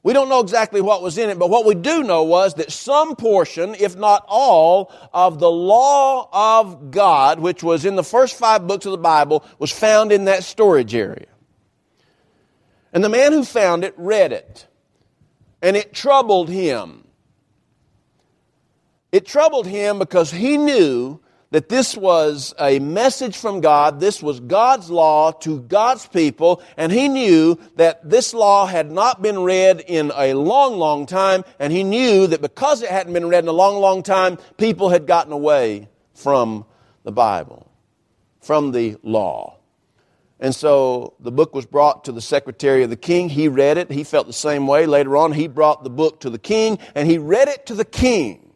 We 0.04 0.12
don't 0.12 0.28
know 0.28 0.40
exactly 0.40 0.80
what 0.80 1.00
was 1.00 1.16
in 1.16 1.30
it, 1.30 1.38
but 1.38 1.48
what 1.48 1.64
we 1.64 1.76
do 1.76 2.02
know 2.02 2.24
was 2.24 2.54
that 2.54 2.72
some 2.72 3.14
portion, 3.14 3.76
if 3.76 3.94
not 3.94 4.24
all, 4.26 4.92
of 5.14 5.38
the 5.38 5.50
law 5.50 6.28
of 6.32 6.90
God, 6.90 7.38
which 7.38 7.62
was 7.62 7.84
in 7.84 7.94
the 7.94 8.02
first 8.02 8.36
five 8.36 8.66
books 8.66 8.84
of 8.84 8.90
the 8.90 8.98
Bible, 8.98 9.44
was 9.60 9.70
found 9.70 10.10
in 10.10 10.24
that 10.24 10.42
storage 10.42 10.94
area. 10.94 11.26
And 12.92 13.04
the 13.04 13.08
man 13.08 13.32
who 13.32 13.44
found 13.44 13.84
it 13.84 13.94
read 13.96 14.32
it, 14.32 14.66
and 15.62 15.76
it 15.76 15.94
troubled 15.94 16.50
him. 16.50 17.04
It 19.12 19.24
troubled 19.24 19.66
him 19.66 19.98
because 19.98 20.30
he 20.30 20.58
knew 20.58 21.20
that 21.52 21.68
this 21.68 21.94
was 21.96 22.54
a 22.58 22.78
message 22.78 23.36
from 23.36 23.60
God. 23.60 24.00
This 24.00 24.22
was 24.22 24.40
God's 24.40 24.90
law 24.90 25.32
to 25.32 25.60
God's 25.60 26.06
people. 26.06 26.62
And 26.78 26.90
he 26.90 27.08
knew 27.08 27.58
that 27.76 28.08
this 28.08 28.32
law 28.32 28.66
had 28.66 28.90
not 28.90 29.20
been 29.20 29.38
read 29.40 29.84
in 29.86 30.12
a 30.16 30.32
long, 30.32 30.78
long 30.78 31.04
time. 31.04 31.44
And 31.58 31.70
he 31.70 31.84
knew 31.84 32.26
that 32.26 32.40
because 32.40 32.82
it 32.82 32.88
hadn't 32.88 33.12
been 33.12 33.28
read 33.28 33.44
in 33.44 33.48
a 33.48 33.52
long, 33.52 33.76
long 33.80 34.02
time, 34.02 34.38
people 34.56 34.88
had 34.88 35.06
gotten 35.06 35.32
away 35.32 35.90
from 36.14 36.64
the 37.04 37.12
Bible, 37.12 37.70
from 38.40 38.72
the 38.72 38.96
law. 39.02 39.58
And 40.42 40.52
so 40.52 41.14
the 41.20 41.30
book 41.30 41.54
was 41.54 41.66
brought 41.66 42.04
to 42.06 42.12
the 42.12 42.20
secretary 42.20 42.82
of 42.82 42.90
the 42.90 42.96
king. 42.96 43.28
He 43.28 43.46
read 43.46 43.78
it. 43.78 43.92
He 43.92 44.02
felt 44.02 44.26
the 44.26 44.32
same 44.32 44.66
way. 44.66 44.86
Later 44.86 45.16
on, 45.16 45.30
he 45.30 45.46
brought 45.46 45.84
the 45.84 45.88
book 45.88 46.18
to 46.22 46.30
the 46.30 46.38
king 46.38 46.80
and 46.96 47.08
he 47.08 47.16
read 47.16 47.46
it 47.46 47.64
to 47.66 47.76
the 47.76 47.84
king. 47.84 48.52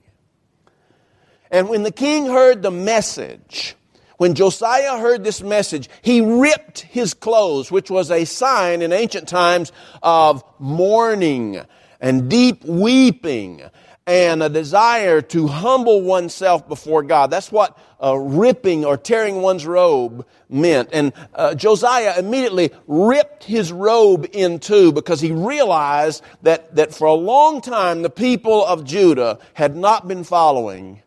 And 1.48 1.68
when 1.68 1.84
the 1.84 1.92
king 1.92 2.26
heard 2.26 2.62
the 2.62 2.72
message, 2.72 3.76
when 4.16 4.34
Josiah 4.34 4.98
heard 4.98 5.22
this 5.22 5.40
message, 5.42 5.88
he 6.02 6.20
ripped 6.20 6.80
his 6.80 7.14
clothes, 7.14 7.70
which 7.70 7.88
was 7.88 8.10
a 8.10 8.24
sign 8.24 8.82
in 8.82 8.92
ancient 8.92 9.28
times 9.28 9.70
of 10.02 10.42
mourning 10.58 11.60
and 12.00 12.28
deep 12.28 12.64
weeping 12.64 13.62
and 14.06 14.42
a 14.42 14.48
desire 14.48 15.20
to 15.20 15.48
humble 15.48 16.02
oneself 16.02 16.68
before 16.68 17.02
God. 17.02 17.30
That's 17.30 17.50
what 17.50 17.76
uh, 18.02 18.16
ripping 18.16 18.84
or 18.84 18.96
tearing 18.96 19.42
one's 19.42 19.66
robe 19.66 20.26
meant. 20.48 20.90
And 20.92 21.12
uh, 21.34 21.54
Josiah 21.54 22.18
immediately 22.18 22.70
ripped 22.86 23.42
his 23.42 23.72
robe 23.72 24.28
in 24.32 24.60
two 24.60 24.92
because 24.92 25.20
he 25.20 25.32
realized 25.32 26.22
that, 26.42 26.76
that 26.76 26.94
for 26.94 27.06
a 27.06 27.14
long 27.14 27.60
time 27.60 28.02
the 28.02 28.10
people 28.10 28.64
of 28.64 28.84
Judah 28.84 29.40
had 29.54 29.76
not 29.76 30.06
been 30.06 30.22
following 30.22 31.02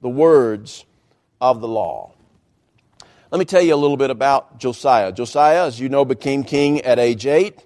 the 0.00 0.08
words 0.08 0.86
of 1.40 1.60
the 1.60 1.68
law. 1.68 2.14
Let 3.30 3.38
me 3.38 3.44
tell 3.44 3.62
you 3.62 3.74
a 3.74 3.76
little 3.76 3.96
bit 3.96 4.10
about 4.10 4.58
Josiah. 4.58 5.12
Josiah, 5.12 5.66
as 5.66 5.78
you 5.78 5.88
know, 5.88 6.04
became 6.04 6.42
king 6.42 6.80
at 6.80 6.98
age 6.98 7.26
eight. 7.26 7.64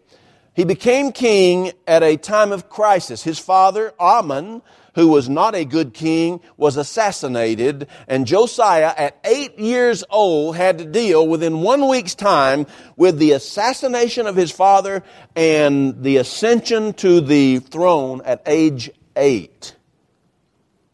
He 0.54 0.64
became 0.64 1.10
king 1.10 1.72
at 1.86 2.02
a 2.02 2.16
time 2.16 2.52
of 2.52 2.68
crisis. 2.68 3.24
His 3.24 3.40
father, 3.40 3.92
Amon, 3.98 4.62
who 4.94 5.08
was 5.08 5.28
not 5.28 5.56
a 5.56 5.64
good 5.64 5.92
king, 5.92 6.40
was 6.56 6.76
assassinated, 6.76 7.88
and 8.06 8.24
Josiah, 8.24 8.94
at 8.96 9.18
eight 9.24 9.58
years 9.58 10.04
old, 10.08 10.56
had 10.56 10.78
to 10.78 10.84
deal 10.84 11.26
within 11.26 11.62
one 11.62 11.88
week's 11.88 12.14
time 12.14 12.66
with 12.96 13.18
the 13.18 13.32
assassination 13.32 14.28
of 14.28 14.36
his 14.36 14.52
father 14.52 15.02
and 15.34 16.04
the 16.04 16.18
ascension 16.18 16.92
to 16.94 17.20
the 17.20 17.58
throne 17.58 18.22
at 18.24 18.40
age 18.46 18.90
eight. 19.16 19.74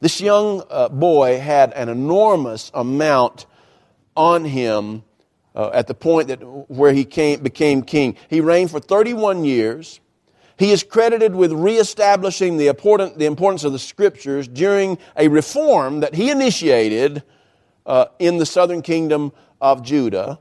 This 0.00 0.22
young 0.22 0.62
uh, 0.70 0.88
boy 0.88 1.38
had 1.38 1.74
an 1.74 1.90
enormous 1.90 2.70
amount 2.72 3.44
on 4.16 4.46
him 4.46 5.02
uh, 5.54 5.70
at 5.72 5.86
the 5.86 5.94
point 5.94 6.28
that 6.28 6.38
where 6.70 6.92
he 6.92 7.04
came, 7.04 7.40
became 7.42 7.82
king. 7.82 8.16
He 8.28 8.40
reigned 8.40 8.70
for 8.70 8.80
31 8.80 9.44
years. 9.44 10.00
He 10.58 10.72
is 10.72 10.82
credited 10.82 11.34
with 11.34 11.52
reestablishing 11.52 12.58
the, 12.58 12.68
important, 12.68 13.18
the 13.18 13.26
importance 13.26 13.64
of 13.64 13.72
the 13.72 13.78
scriptures 13.78 14.46
during 14.46 14.98
a 15.16 15.28
reform 15.28 16.00
that 16.00 16.14
he 16.14 16.30
initiated 16.30 17.22
uh, 17.86 18.06
in 18.18 18.38
the 18.38 18.46
southern 18.46 18.82
kingdom 18.82 19.32
of 19.60 19.82
Judah. 19.82 20.38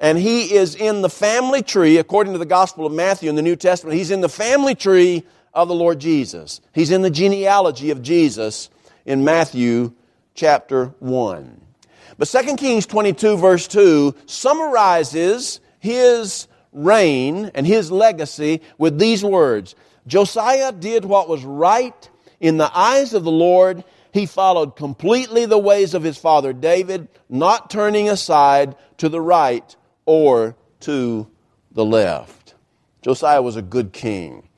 And 0.00 0.16
he 0.16 0.54
is 0.54 0.76
in 0.76 1.02
the 1.02 1.10
family 1.10 1.62
tree, 1.62 1.98
according 1.98 2.32
to 2.34 2.38
the 2.38 2.46
Gospel 2.46 2.86
of 2.86 2.92
Matthew 2.92 3.28
in 3.28 3.34
the 3.34 3.42
New 3.42 3.56
Testament, 3.56 3.96
he's 3.96 4.12
in 4.12 4.20
the 4.20 4.28
family 4.28 4.76
tree 4.76 5.24
of 5.52 5.66
the 5.66 5.74
Lord 5.74 5.98
Jesus. 5.98 6.60
He's 6.72 6.92
in 6.92 7.02
the 7.02 7.10
genealogy 7.10 7.90
of 7.90 8.00
Jesus 8.00 8.70
in 9.04 9.24
Matthew 9.24 9.92
chapter 10.34 10.94
1. 11.00 11.67
But 12.18 12.26
2 12.26 12.56
Kings 12.56 12.84
22 12.86 13.36
verse 13.36 13.68
2 13.68 14.14
summarizes 14.26 15.60
his 15.78 16.48
reign 16.72 17.50
and 17.54 17.66
his 17.66 17.90
legacy 17.90 18.60
with 18.76 18.98
these 18.98 19.24
words. 19.24 19.74
Josiah 20.06 20.72
did 20.72 21.04
what 21.04 21.28
was 21.28 21.44
right 21.44 22.08
in 22.40 22.56
the 22.56 22.76
eyes 22.76 23.14
of 23.14 23.24
the 23.24 23.30
Lord. 23.30 23.84
He 24.12 24.26
followed 24.26 24.74
completely 24.74 25.46
the 25.46 25.58
ways 25.58 25.94
of 25.94 26.02
his 26.02 26.18
father 26.18 26.52
David, 26.52 27.08
not 27.28 27.70
turning 27.70 28.08
aside 28.08 28.74
to 28.96 29.08
the 29.08 29.20
right 29.20 29.76
or 30.04 30.56
to 30.80 31.28
the 31.72 31.84
left. 31.84 32.54
Josiah 33.02 33.42
was 33.42 33.56
a 33.56 33.62
good 33.62 33.92
king. 33.92 34.48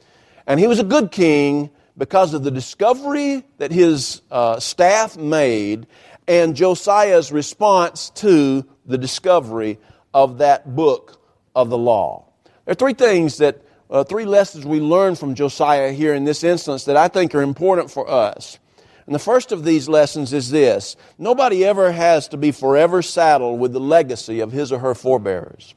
And 0.46 0.58
he 0.58 0.66
was 0.66 0.78
a 0.78 0.84
good 0.84 1.10
king 1.10 1.70
because 1.96 2.32
of 2.32 2.42
the 2.42 2.50
discovery 2.50 3.44
that 3.58 3.70
his 3.72 4.22
uh, 4.30 4.58
staff 4.58 5.16
made 5.16 5.86
and 6.26 6.54
Josiah's 6.54 7.32
response 7.32 8.10
to 8.16 8.64
the 8.86 8.98
discovery 8.98 9.78
of 10.12 10.38
that 10.38 10.74
book 10.74 11.20
of 11.54 11.70
the 11.70 11.78
law. 11.78 12.26
There 12.64 12.72
are 12.72 12.74
three 12.74 12.94
things 12.94 13.38
that, 13.38 13.62
uh, 13.90 14.04
three 14.04 14.24
lessons 14.24 14.64
we 14.64 14.80
learn 14.80 15.16
from 15.16 15.34
Josiah 15.34 15.92
here 15.92 16.14
in 16.14 16.24
this 16.24 16.44
instance 16.44 16.84
that 16.84 16.96
I 16.96 17.08
think 17.08 17.34
are 17.34 17.42
important 17.42 17.90
for 17.90 18.08
us. 18.08 18.58
And 19.06 19.14
the 19.14 19.18
first 19.18 19.50
of 19.50 19.64
these 19.64 19.88
lessons 19.88 20.32
is 20.32 20.50
this 20.50 20.94
nobody 21.18 21.64
ever 21.64 21.90
has 21.90 22.28
to 22.28 22.36
be 22.36 22.52
forever 22.52 23.02
saddled 23.02 23.58
with 23.58 23.72
the 23.72 23.80
legacy 23.80 24.38
of 24.38 24.52
his 24.52 24.70
or 24.70 24.78
her 24.78 24.94
forebears. 24.94 25.74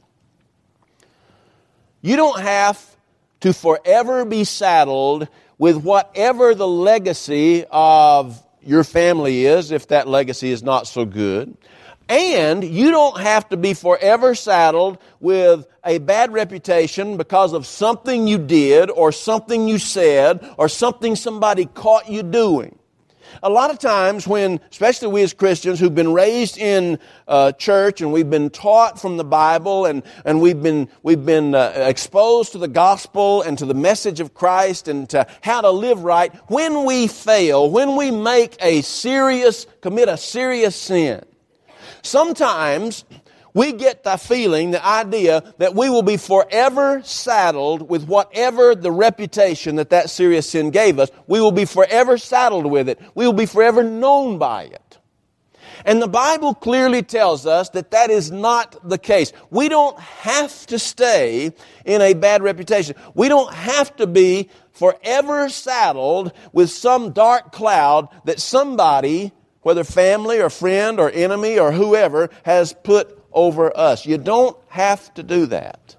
You 2.00 2.14
don't 2.16 2.40
have 2.40 2.96
to 3.40 3.52
forever 3.52 4.24
be 4.24 4.44
saddled 4.44 5.26
with 5.58 5.78
whatever 5.78 6.54
the 6.54 6.68
legacy 6.68 7.64
of 7.70 8.40
your 8.66 8.84
family 8.84 9.46
is 9.46 9.70
if 9.70 9.88
that 9.88 10.08
legacy 10.08 10.50
is 10.50 10.62
not 10.62 10.86
so 10.86 11.04
good. 11.04 11.56
And 12.08 12.62
you 12.62 12.90
don't 12.90 13.18
have 13.20 13.48
to 13.48 13.56
be 13.56 13.72
forever 13.72 14.34
saddled 14.34 14.98
with 15.20 15.66
a 15.84 15.98
bad 15.98 16.32
reputation 16.32 17.16
because 17.16 17.52
of 17.54 17.66
something 17.66 18.26
you 18.26 18.38
did 18.38 18.90
or 18.90 19.10
something 19.10 19.68
you 19.68 19.78
said 19.78 20.46
or 20.58 20.68
something 20.68 21.16
somebody 21.16 21.64
caught 21.64 22.10
you 22.10 22.22
doing. 22.22 22.78
A 23.42 23.50
lot 23.50 23.70
of 23.70 23.78
times 23.78 24.26
when, 24.26 24.60
especially 24.70 25.08
we 25.08 25.22
as 25.22 25.32
Christians 25.32 25.80
who've 25.80 25.94
been 25.94 26.12
raised 26.12 26.58
in 26.58 26.98
uh, 27.26 27.52
church 27.52 28.00
and 28.00 28.12
we've 28.12 28.30
been 28.30 28.50
taught 28.50 29.00
from 29.00 29.16
the 29.16 29.24
Bible 29.24 29.86
and, 29.86 30.02
and 30.24 30.40
we've 30.40 30.62
been, 30.62 30.88
we've 31.02 31.24
been 31.24 31.54
uh, 31.54 31.72
exposed 31.76 32.52
to 32.52 32.58
the 32.58 32.68
gospel 32.68 33.42
and 33.42 33.58
to 33.58 33.66
the 33.66 33.74
message 33.74 34.20
of 34.20 34.34
Christ 34.34 34.88
and 34.88 35.08
to 35.10 35.26
how 35.42 35.60
to 35.60 35.70
live 35.70 36.04
right, 36.04 36.34
when 36.50 36.84
we 36.84 37.06
fail, 37.06 37.70
when 37.70 37.96
we 37.96 38.10
make 38.10 38.56
a 38.60 38.82
serious, 38.82 39.66
commit 39.80 40.08
a 40.08 40.16
serious 40.16 40.76
sin, 40.76 41.24
sometimes 42.02 43.04
we 43.54 43.72
get 43.72 44.02
the 44.02 44.16
feeling, 44.16 44.72
the 44.72 44.84
idea 44.84 45.54
that 45.58 45.76
we 45.76 45.88
will 45.88 46.02
be 46.02 46.16
forever 46.16 47.00
saddled 47.04 47.88
with 47.88 48.04
whatever 48.04 48.74
the 48.74 48.90
reputation 48.90 49.76
that 49.76 49.90
that 49.90 50.10
serious 50.10 50.50
sin 50.50 50.70
gave 50.70 50.98
us. 50.98 51.10
We 51.28 51.40
will 51.40 51.52
be 51.52 51.64
forever 51.64 52.18
saddled 52.18 52.66
with 52.66 52.88
it. 52.88 53.00
We 53.14 53.26
will 53.26 53.32
be 53.32 53.46
forever 53.46 53.84
known 53.84 54.38
by 54.38 54.64
it. 54.64 54.98
And 55.84 56.02
the 56.02 56.08
Bible 56.08 56.54
clearly 56.54 57.02
tells 57.02 57.46
us 57.46 57.68
that 57.70 57.92
that 57.92 58.10
is 58.10 58.30
not 58.30 58.88
the 58.88 58.98
case. 58.98 59.32
We 59.50 59.68
don't 59.68 59.98
have 60.00 60.66
to 60.66 60.78
stay 60.78 61.52
in 61.84 62.00
a 62.00 62.14
bad 62.14 62.42
reputation. 62.42 62.96
We 63.14 63.28
don't 63.28 63.52
have 63.52 63.94
to 63.96 64.06
be 64.06 64.50
forever 64.72 65.48
saddled 65.48 66.32
with 66.52 66.70
some 66.70 67.12
dark 67.12 67.52
cloud 67.52 68.08
that 68.24 68.40
somebody, 68.40 69.32
whether 69.62 69.84
family 69.84 70.40
or 70.40 70.50
friend 70.50 70.98
or 70.98 71.10
enemy 71.10 71.58
or 71.58 71.70
whoever, 71.70 72.30
has 72.44 72.72
put 72.72 73.23
over 73.34 73.76
us. 73.76 74.06
You 74.06 74.16
don't 74.16 74.56
have 74.68 75.12
to 75.14 75.22
do 75.22 75.46
that. 75.46 75.96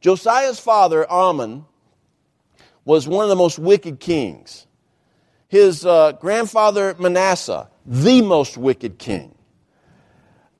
Josiah's 0.00 0.60
father, 0.60 1.10
Amon, 1.10 1.64
was 2.84 3.08
one 3.08 3.24
of 3.24 3.28
the 3.28 3.36
most 3.36 3.58
wicked 3.58 3.98
kings. 3.98 4.66
His 5.48 5.84
uh, 5.84 6.12
grandfather, 6.12 6.94
Manasseh, 6.98 7.68
the 7.84 8.22
most 8.22 8.56
wicked 8.56 8.98
king. 8.98 9.34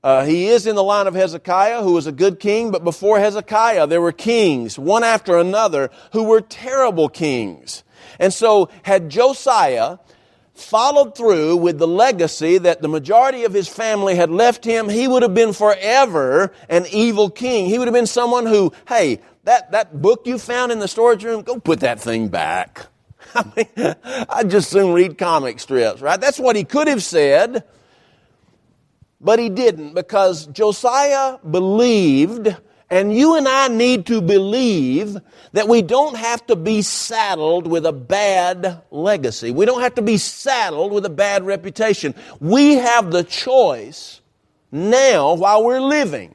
Uh, 0.03 0.24
he 0.24 0.46
is 0.46 0.66
in 0.66 0.77
the 0.77 0.83
line 0.83 1.07
of 1.07 1.14
Hezekiah, 1.14 1.83
who 1.83 1.92
was 1.92 2.07
a 2.07 2.12
good 2.12 2.40
king, 2.40 2.70
but 2.70 2.85
before 2.85 3.18
Hezekiah, 3.18 3.87
there 3.87 4.01
were 4.01 4.12
kings, 4.12 4.79
one 4.79 5.05
after 5.05 5.37
another, 5.37 5.90
who 6.12 6.24
were 6.24 6.40
terrible 6.40 7.09
kings. 7.09 7.83
And 8.18 8.33
so, 8.33 8.70
had 8.83 9.11
Josiah 9.11 9.98
followed 10.61 11.16
through 11.16 11.57
with 11.57 11.79
the 11.79 11.87
legacy 11.87 12.59
that 12.59 12.83
the 12.83 12.88
majority 12.88 13.44
of 13.44 13.53
his 13.53 13.68
family 13.68 14.14
had 14.14 14.31
left 14.31 14.64
him, 14.64 14.88
he 14.88 15.09
would 15.09 15.23
have 15.23 15.35
been 15.35 15.53
forever 15.53 16.53
an 16.68 16.87
evil 16.90 17.31
king. 17.31 17.66
He 17.66 17.79
would 17.79 17.88
have 17.88 17.94
been 17.94 18.07
someone 18.07 18.47
who, 18.47 18.73
hey, 18.88 19.21
that, 19.44 19.71
that 19.73 20.01
book 20.01 20.27
you 20.27 20.38
found 20.38 20.73
in 20.73 20.79
the 20.79 20.88
storage 20.88 21.25
room, 21.25 21.42
go 21.42 21.59
put 21.59 21.81
that 21.81 22.01
thing 22.01 22.29
back. 22.29 22.87
I 23.35 23.44
mean, 23.57 23.97
I'd 24.29 24.51
just 24.51 24.71
soon 24.71 24.92
read 24.92 25.18
comic 25.18 25.61
strips, 25.61 26.01
right? 26.01 26.21
That's 26.21 26.38
what 26.38 26.57
he 26.57 26.64
could 26.64 26.88
have 26.88 27.03
said, 27.03 27.64
but 29.21 29.38
he 29.38 29.49
didn't 29.49 29.94
because 29.94 30.47
Josiah 30.47 31.38
believed 31.38 32.57
and 32.90 33.14
you 33.14 33.37
and 33.37 33.46
I 33.46 33.68
need 33.68 34.07
to 34.07 34.20
believe 34.20 35.16
that 35.53 35.68
we 35.68 35.83
don't 35.83 36.16
have 36.16 36.46
to 36.46 36.57
be 36.57 36.81
saddled 36.83 37.66
with 37.66 37.85
a 37.85 37.92
bad 37.92 38.83
legacy. 38.90 39.51
We 39.51 39.66
don't 39.66 39.83
have 39.83 39.96
to 39.96 40.03
be 40.03 40.16
saddled 40.16 40.92
with 40.92 41.05
a 41.05 41.11
bad 41.11 41.44
reputation. 41.44 42.14
We 42.40 42.74
have 42.74 43.11
the 43.11 43.24
choice 43.24 44.20
now 44.72 45.35
while 45.35 45.64
we're 45.64 45.81
living. 45.81 46.35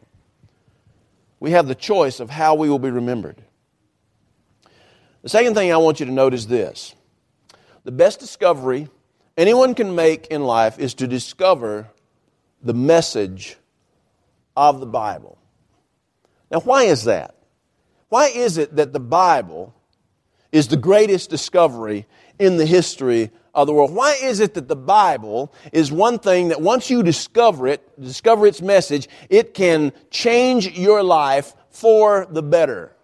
We 1.40 1.52
have 1.52 1.68
the 1.68 1.76
choice 1.76 2.20
of 2.20 2.30
how 2.30 2.56
we 2.56 2.70
will 2.70 2.80
be 2.80 2.92
remembered. 2.92 3.42
The 5.24 5.30
second 5.30 5.56
thing 5.56 5.72
I 5.72 5.78
want 5.78 6.00
you 6.00 6.06
to 6.06 6.12
note 6.12 6.34
is 6.34 6.48
this 6.48 6.94
the 7.84 7.92
best 7.92 8.20
discovery 8.20 8.90
anyone 9.36 9.74
can 9.74 9.96
make 9.96 10.28
in 10.28 10.44
life 10.44 10.78
is 10.80 10.94
to 10.96 11.08
discover 11.08 11.90
the 12.62 12.74
message 12.74 13.58
of 14.56 14.80
the 14.80 14.86
Bible. 14.86 15.38
Now, 16.54 16.60
why 16.60 16.84
is 16.84 17.06
that? 17.06 17.36
Why 18.10 18.28
is 18.28 18.60
it 18.60 18.76
that 18.76 18.94
the 18.94 19.00
Bible 19.00 19.74
is 20.52 20.68
the 20.68 20.78
greatest 20.78 21.32
discovery 21.32 22.06
in 22.38 22.58
the 22.58 22.66
history 22.68 23.32
of 23.56 23.66
the 23.66 23.74
world? 23.74 23.92
Why 23.92 24.16
is 24.22 24.40
it 24.40 24.54
that 24.54 24.68
the 24.68 24.76
Bible 24.76 25.52
is 25.72 25.92
one 25.92 26.20
thing 26.20 26.50
that 26.50 26.62
once 26.62 26.92
you 26.92 27.02
discover 27.02 27.68
it, 27.68 28.00
discover 28.00 28.46
its 28.46 28.62
message, 28.62 29.10
it 29.30 29.56
can 29.56 29.94
change 30.12 30.78
your 30.78 31.02
life 31.02 31.56
for 31.72 32.28
the 32.30 32.44
better? 32.44 32.96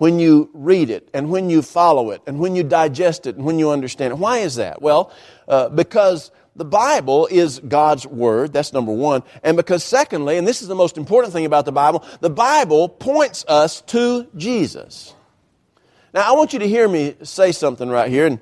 when 0.00 0.18
you 0.18 0.48
read 0.54 0.88
it 0.88 1.06
and 1.12 1.30
when 1.30 1.50
you 1.50 1.60
follow 1.60 2.10
it 2.10 2.22
and 2.26 2.38
when 2.38 2.56
you 2.56 2.62
digest 2.62 3.26
it 3.26 3.36
and 3.36 3.44
when 3.44 3.58
you 3.58 3.68
understand 3.68 4.14
it. 4.14 4.16
Why 4.16 4.38
is 4.38 4.54
that? 4.54 4.80
Well, 4.80 5.12
uh, 5.46 5.68
because 5.68 6.30
the 6.60 6.64
Bible 6.66 7.26
is 7.30 7.58
God's 7.58 8.06
Word. 8.06 8.52
That's 8.52 8.74
number 8.74 8.92
one. 8.92 9.22
And 9.42 9.56
because, 9.56 9.82
secondly, 9.82 10.36
and 10.36 10.46
this 10.46 10.60
is 10.60 10.68
the 10.68 10.74
most 10.74 10.98
important 10.98 11.32
thing 11.32 11.46
about 11.46 11.64
the 11.64 11.72
Bible, 11.72 12.04
the 12.20 12.28
Bible 12.28 12.86
points 12.86 13.46
us 13.48 13.80
to 13.86 14.28
Jesus. 14.36 15.14
Now, 16.12 16.30
I 16.30 16.36
want 16.36 16.52
you 16.52 16.58
to 16.58 16.68
hear 16.68 16.86
me 16.86 17.14
say 17.22 17.52
something 17.52 17.88
right 17.88 18.10
here, 18.10 18.26
and 18.26 18.40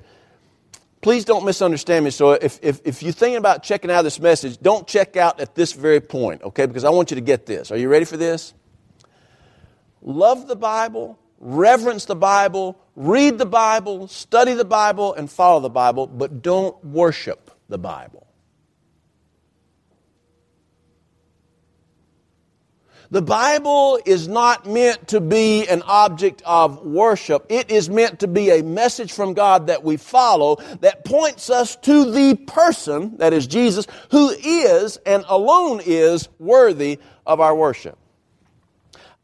please 0.99 1.23
don't 1.23 1.45
misunderstand 1.45 2.03
me. 2.03 2.11
So, 2.11 2.31
if, 2.31 2.59
if, 2.61 2.81
if 2.83 3.01
you're 3.01 3.13
thinking 3.13 3.37
about 3.37 3.63
checking 3.63 3.89
out 3.89 4.01
this 4.01 4.19
message, 4.19 4.57
don't 4.57 4.85
check 4.85 5.15
out 5.15 5.39
at 5.39 5.55
this 5.55 5.71
very 5.71 6.01
point, 6.01 6.43
okay? 6.43 6.65
Because 6.65 6.83
I 6.83 6.89
want 6.89 7.11
you 7.11 7.15
to 7.15 7.21
get 7.21 7.45
this. 7.45 7.71
Are 7.71 7.77
you 7.77 7.87
ready 7.87 8.03
for 8.03 8.17
this? 8.17 8.53
Love 10.01 10.45
the 10.49 10.57
Bible 10.57 11.17
reverence 11.41 12.03
the 12.03 12.17
Bible, 12.17 12.77
read 12.97 13.37
the 13.37 13.45
Bible, 13.45 14.09
study 14.09 14.55
the 14.55 14.65
Bible, 14.65 15.13
and 15.13 15.31
follow 15.31 15.61
the 15.61 15.69
Bible, 15.69 16.05
but 16.05 16.41
don't 16.41 16.83
worship 16.83 17.48
the 17.69 17.77
Bible. 17.77 18.25
The 23.11 23.21
Bible 23.23 23.99
is 24.05 24.27
not 24.27 24.67
meant 24.67 25.07
to 25.07 25.19
be 25.19 25.67
an 25.67 25.81
object 25.81 26.43
of 26.45 26.85
worship. 26.85 27.47
It 27.49 27.71
is 27.71 27.89
meant 27.89 28.19
to 28.19 28.27
be 28.27 28.51
a 28.51 28.63
message 28.63 29.11
from 29.11 29.33
God 29.33 29.67
that 29.67 29.83
we 29.83 29.97
follow 29.97 30.57
that 30.81 31.05
points 31.05 31.49
us 31.49 31.75
to 31.77 32.11
the 32.11 32.35
person, 32.35 33.17
that 33.17 33.33
is 33.33 33.47
Jesus, 33.47 33.87
who 34.11 34.29
is 34.29 34.97
and 35.07 35.25
alone 35.27 35.81
is 35.83 36.29
worthy 36.37 36.99
of 37.25 37.39
our 37.39 37.55
worship. 37.55 37.97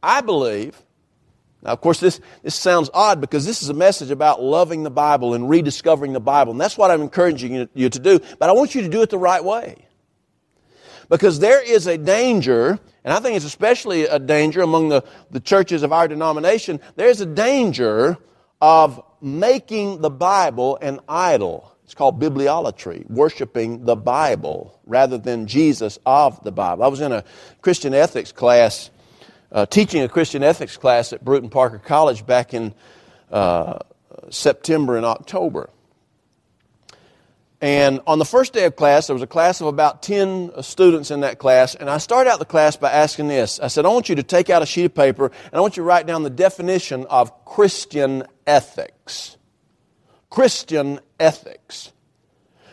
I 0.02 0.22
believe 0.22 0.82
now, 1.66 1.72
of 1.72 1.82
course, 1.82 2.00
this, 2.00 2.22
this 2.44 2.54
sounds 2.54 2.92
odd 2.94 3.20
because 3.20 3.44
this 3.44 3.64
is 3.64 3.70
a 3.70 3.74
message 3.74 4.12
about 4.12 4.42
loving 4.42 4.84
the 4.84 4.92
Bible 4.92 5.34
and 5.34 5.50
rediscovering 5.50 6.14
the 6.14 6.20
Bible. 6.20 6.52
And 6.52 6.62
that's 6.62 6.78
what 6.78 6.92
I'm 6.92 7.02
encouraging 7.02 7.68
you, 7.74 7.90
to 7.90 8.00
do. 8.00 8.20
But 8.38 8.50
I 8.50 8.54
want 8.54 8.76
you 8.76 8.84
to 8.84 8.88
do 8.88 9.02
it 9.02 9.10
the 9.10 9.18
right 9.18 9.44
way. 9.44 9.88
Because 11.10 11.40
there 11.40 11.62
is 11.62 11.88
a 11.88 11.98
danger, 11.98 12.80
and 13.04 13.14
I 13.14 13.20
think 13.20 13.36
it's 13.36 13.46
especially 13.46 14.04
a 14.04 14.20
danger 14.20 14.62
among 14.62 14.90
the, 14.90 15.04
the 15.32 15.40
churches 15.40 15.82
of 15.82 15.92
our 15.92 16.08
denomination, 16.08 16.80
there's 16.98 17.20
a 17.20 17.26
danger 17.26 18.18
of 18.62 19.04
making 19.20 20.02
the 20.02 20.12
Bible 20.12 20.78
an 20.84 21.00
idol. 21.10 21.76
It's 21.84 21.96
called 21.96 22.20
bibliolatry, 22.20 23.10
worshiping 23.10 23.86
the 23.86 23.96
Bible 23.96 24.80
rather 24.86 25.18
than 25.18 25.48
Jesus 25.48 25.98
of 26.06 26.44
the 26.44 26.52
Bible. 26.52 26.84
I 26.84 26.88
was 26.88 27.02
in 27.02 27.12
a 27.12 27.24
Christian 27.62 27.96
ethics 27.96 28.32
class 28.32 28.92
uh, 29.56 29.66
teaching 29.66 30.04
a 30.04 30.10
Christian 30.10 30.44
ethics 30.44 30.76
class 30.76 31.14
at 31.14 31.24
Brewton 31.24 31.50
Parker 31.50 31.80
College 31.80 32.26
back 32.26 32.54
in 32.54 32.76
uh, 33.32 33.80
September 34.30 34.98
and 34.98 35.06
October. 35.06 35.70
And 37.62 38.02
on 38.06 38.20
the 38.20 38.26
first 38.26 38.52
day 38.52 38.66
of 38.66 38.76
class, 38.76 39.08
there 39.08 39.14
was 39.14 39.24
a 39.24 39.28
class 39.28 39.62
of 39.62 39.68
about 39.68 40.04
10 40.04 40.62
students 40.62 41.10
in 41.10 41.22
that 41.22 41.40
class. 41.40 41.74
And 41.74 41.90
I 41.90 42.00
started 42.00 42.30
out 42.30 42.40
the 42.40 42.46
class 42.46 42.76
by 42.76 42.92
asking 42.92 43.30
this 43.30 43.62
I 43.62 43.68
said, 43.68 43.86
I 43.86 43.90
want 43.90 44.10
you 44.10 44.16
to 44.16 44.24
take 44.24 44.50
out 44.50 44.62
a 44.62 44.66
sheet 44.66 44.86
of 44.86 44.94
paper 44.94 45.28
and 45.28 45.54
I 45.54 45.62
want 45.62 45.78
you 45.78 45.84
to 45.84 45.88
write 45.88 46.06
down 46.06 46.24
the 46.24 46.30
definition 46.30 47.06
of 47.06 47.46
Christian 47.46 48.24
ethics. 48.46 49.38
Christian 50.30 51.00
ethics. 51.18 51.94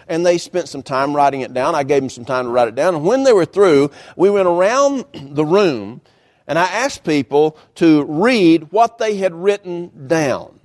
And 0.09 0.27
they 0.27 0.37
spent 0.37 0.69
some 0.69 0.83
time 0.83 1.15
writing 1.15 1.43
it 1.43 1.55
down. 1.55 1.77
I 1.77 1.85
gave 1.85 2.03
them 2.03 2.11
some 2.11 2.25
time 2.25 2.47
to 2.47 2.51
write 2.51 2.67
it 2.67 2.75
down. 2.75 2.97
And 2.97 3.05
when 3.05 3.23
they 3.23 3.33
were 3.33 3.45
through, 3.45 3.93
we 4.17 4.31
went 4.31 4.49
around 4.49 5.05
the 5.15 5.45
room 5.47 6.01
and 6.53 6.59
I 6.59 6.67
asked 6.67 7.05
people 7.05 7.57
to 7.77 8.05
read 8.05 8.73
what 8.73 8.99
they 8.99 9.17
had 9.17 9.33
written 9.33 10.07
down. 10.07 10.61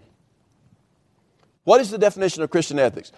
What 1.64 1.80
is 1.80 1.92
the 1.92 1.98
definition 1.98 2.44
of 2.44 2.50
Christian 2.50 2.78
ethics? 2.78 3.14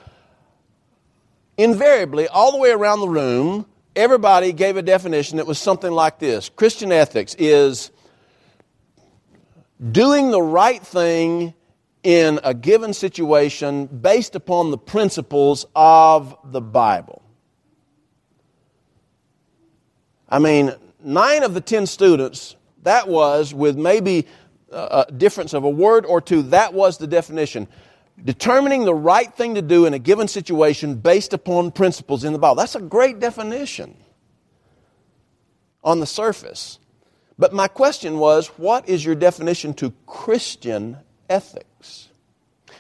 Invariably, 1.58 2.28
all 2.28 2.52
the 2.52 2.60
way 2.60 2.70
around 2.70 3.00
the 3.00 3.10
room, 3.10 3.66
everybody 3.96 4.54
gave 4.54 4.78
a 4.78 4.84
definition 4.84 5.38
that 5.38 5.48
was 5.48 5.58
something 5.58 5.92
like 5.92 6.20
this 6.20 6.50
Christian 6.50 6.92
ethics 6.92 7.36
is 7.40 7.90
doing 9.92 10.30
the 10.30 10.40
right 10.44 10.84
thing 10.84 11.56
in 12.04 12.40
a 12.44 12.54
given 12.54 12.94
situation 12.94 13.88
based 13.88 14.36
upon 14.36 14.70
the 14.70 14.78
principles 14.78 15.66
of 15.76 16.38
the 16.44 16.62
Bible. 16.62 17.24
I 20.30 20.38
mean, 20.38 20.72
nine 21.04 21.42
of 21.42 21.56
the 21.56 21.62
ten 21.62 21.88
students, 21.88 22.56
that 22.84 23.08
was, 23.08 23.54
with 23.54 23.78
maybe 23.78 24.28
uh, 24.72 25.06
a 25.08 25.12
difference 25.12 25.54
of 25.54 25.64
a 25.64 25.70
word 25.70 26.06
or 26.06 26.22
two, 26.22 26.44
that 26.44 26.74
was 26.74 26.98
the 26.98 27.08
definition. 27.08 27.68
Determining 28.24 28.86
the 28.86 28.94
right 28.94 29.34
thing 29.34 29.56
to 29.56 29.62
do 29.62 29.86
in 29.86 29.94
a 29.94 30.00
given 30.00 30.28
situation 30.28 30.96
based 30.96 31.34
upon 31.34 31.72
principles 31.72 32.24
in 32.24 32.34
the 32.34 32.40
Bible. 32.40 32.56
That's 32.56 32.76
a 32.76 32.82
great 32.82 33.20
definition 33.20 33.96
on 35.84 36.00
the 36.00 36.06
surface. 36.06 36.80
But 37.38 37.54
my 37.54 37.70
question 37.70 38.20
was, 38.20 38.48
what 38.58 38.90
is 38.90 39.04
your 39.04 39.16
definition 39.16 39.74
to 39.76 39.94
Christian 40.06 40.98
ethics? 41.30 42.10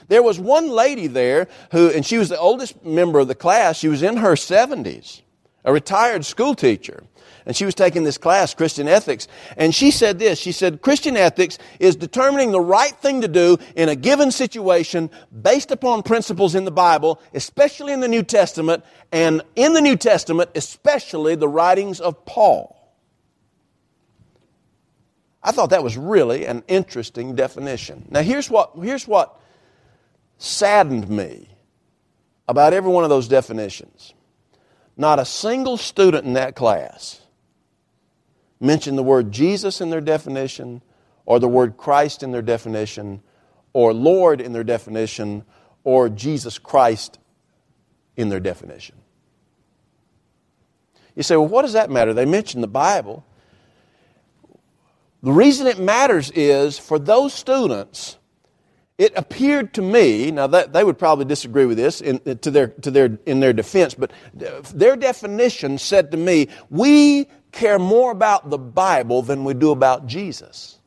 There 0.09 0.23
was 0.23 0.39
one 0.39 0.69
lady 0.69 1.07
there 1.07 1.47
who, 1.71 1.89
and 1.89 2.05
she 2.05 2.17
was 2.17 2.29
the 2.29 2.39
oldest 2.39 2.83
member 2.83 3.19
of 3.19 3.27
the 3.27 3.35
class, 3.35 3.77
she 3.77 3.87
was 3.87 4.03
in 4.03 4.17
her 4.17 4.33
70s, 4.33 5.21
a 5.63 5.71
retired 5.71 6.25
school 6.25 6.55
teacher 6.55 7.03
and 7.49 7.55
she 7.55 7.65
was 7.65 7.73
taking 7.73 8.03
this 8.03 8.19
class, 8.19 8.53
Christian 8.53 8.87
Ethics, 8.87 9.27
and 9.57 9.73
she 9.73 9.89
said 9.89 10.19
this. 10.19 10.37
She 10.37 10.51
said, 10.51 10.83
Christian 10.83 11.17
ethics 11.17 11.57
is 11.79 11.95
determining 11.95 12.51
the 12.51 12.61
right 12.61 12.95
thing 12.97 13.21
to 13.21 13.27
do 13.27 13.57
in 13.75 13.89
a 13.89 13.95
given 13.95 14.29
situation 14.29 15.09
based 15.41 15.71
upon 15.71 16.03
principles 16.03 16.53
in 16.53 16.63
the 16.63 16.69
Bible, 16.69 17.19
especially 17.33 17.91
in 17.91 18.01
the 18.01 18.07
New 18.07 18.21
Testament, 18.21 18.85
and 19.11 19.41
in 19.55 19.73
the 19.73 19.81
New 19.81 19.95
Testament, 19.95 20.51
especially 20.53 21.33
the 21.33 21.47
writings 21.47 21.99
of 21.99 22.23
Paul. 22.23 22.79
I 25.41 25.51
thought 25.51 25.71
that 25.71 25.83
was 25.83 25.97
really 25.97 26.45
an 26.45 26.63
interesting 26.67 27.33
definition. 27.33 28.05
Now, 28.11 28.21
here's 28.21 28.51
what, 28.51 28.73
here's 28.79 29.07
what 29.07 29.41
saddened 30.37 31.09
me 31.09 31.49
about 32.47 32.73
every 32.73 32.91
one 32.91 33.05
of 33.05 33.09
those 33.09 33.27
definitions. 33.27 34.13
Not 34.95 35.17
a 35.17 35.25
single 35.25 35.77
student 35.77 36.27
in 36.27 36.33
that 36.33 36.55
class 36.55 37.18
mention 38.59 38.95
the 38.95 39.03
word 39.03 39.31
Jesus 39.31 39.81
in 39.81 39.89
their 39.89 40.01
definition, 40.01 40.81
or 41.25 41.39
the 41.39 41.47
word 41.47 41.77
Christ 41.77 42.23
in 42.23 42.31
their 42.31 42.41
definition, 42.41 43.21
or 43.73 43.93
Lord 43.93 44.41
in 44.41 44.51
their 44.51 44.63
definition, 44.63 45.43
or 45.83 46.09
Jesus 46.09 46.57
Christ 46.57 47.19
in 48.17 48.29
their 48.29 48.39
definition. 48.39 48.95
You 51.15 51.23
say, 51.23 51.35
well, 51.35 51.47
what 51.47 51.63
does 51.63 51.73
that 51.73 51.89
matter? 51.89 52.13
They 52.13 52.25
mention 52.25 52.61
the 52.61 52.67
Bible. 52.67 53.25
The 55.21 55.31
reason 55.31 55.67
it 55.67 55.79
matters 55.79 56.31
is 56.31 56.79
for 56.79 56.97
those 56.97 57.33
students, 57.33 58.17
it 58.97 59.13
appeared 59.15 59.73
to 59.75 59.81
me, 59.81 60.31
now 60.31 60.47
that, 60.47 60.73
they 60.73 60.83
would 60.83 60.97
probably 60.97 61.25
disagree 61.25 61.65
with 61.65 61.77
this 61.77 62.01
in, 62.01 62.19
to 62.19 62.51
their, 62.51 62.67
to 62.67 62.91
their, 62.91 63.17
in 63.25 63.39
their 63.39 63.53
defense, 63.53 63.93
but 63.93 64.11
their 64.33 64.95
definition 64.95 65.77
said 65.77 66.11
to 66.11 66.17
me, 66.17 66.47
we 66.69 67.27
care 67.59 67.77
more 67.77 68.11
about 68.11 68.49
the 68.49 68.57
Bible 68.57 69.21
than 69.21 69.43
we 69.43 69.53
do 69.53 69.71
about 69.71 70.07
Jesus. 70.07 70.79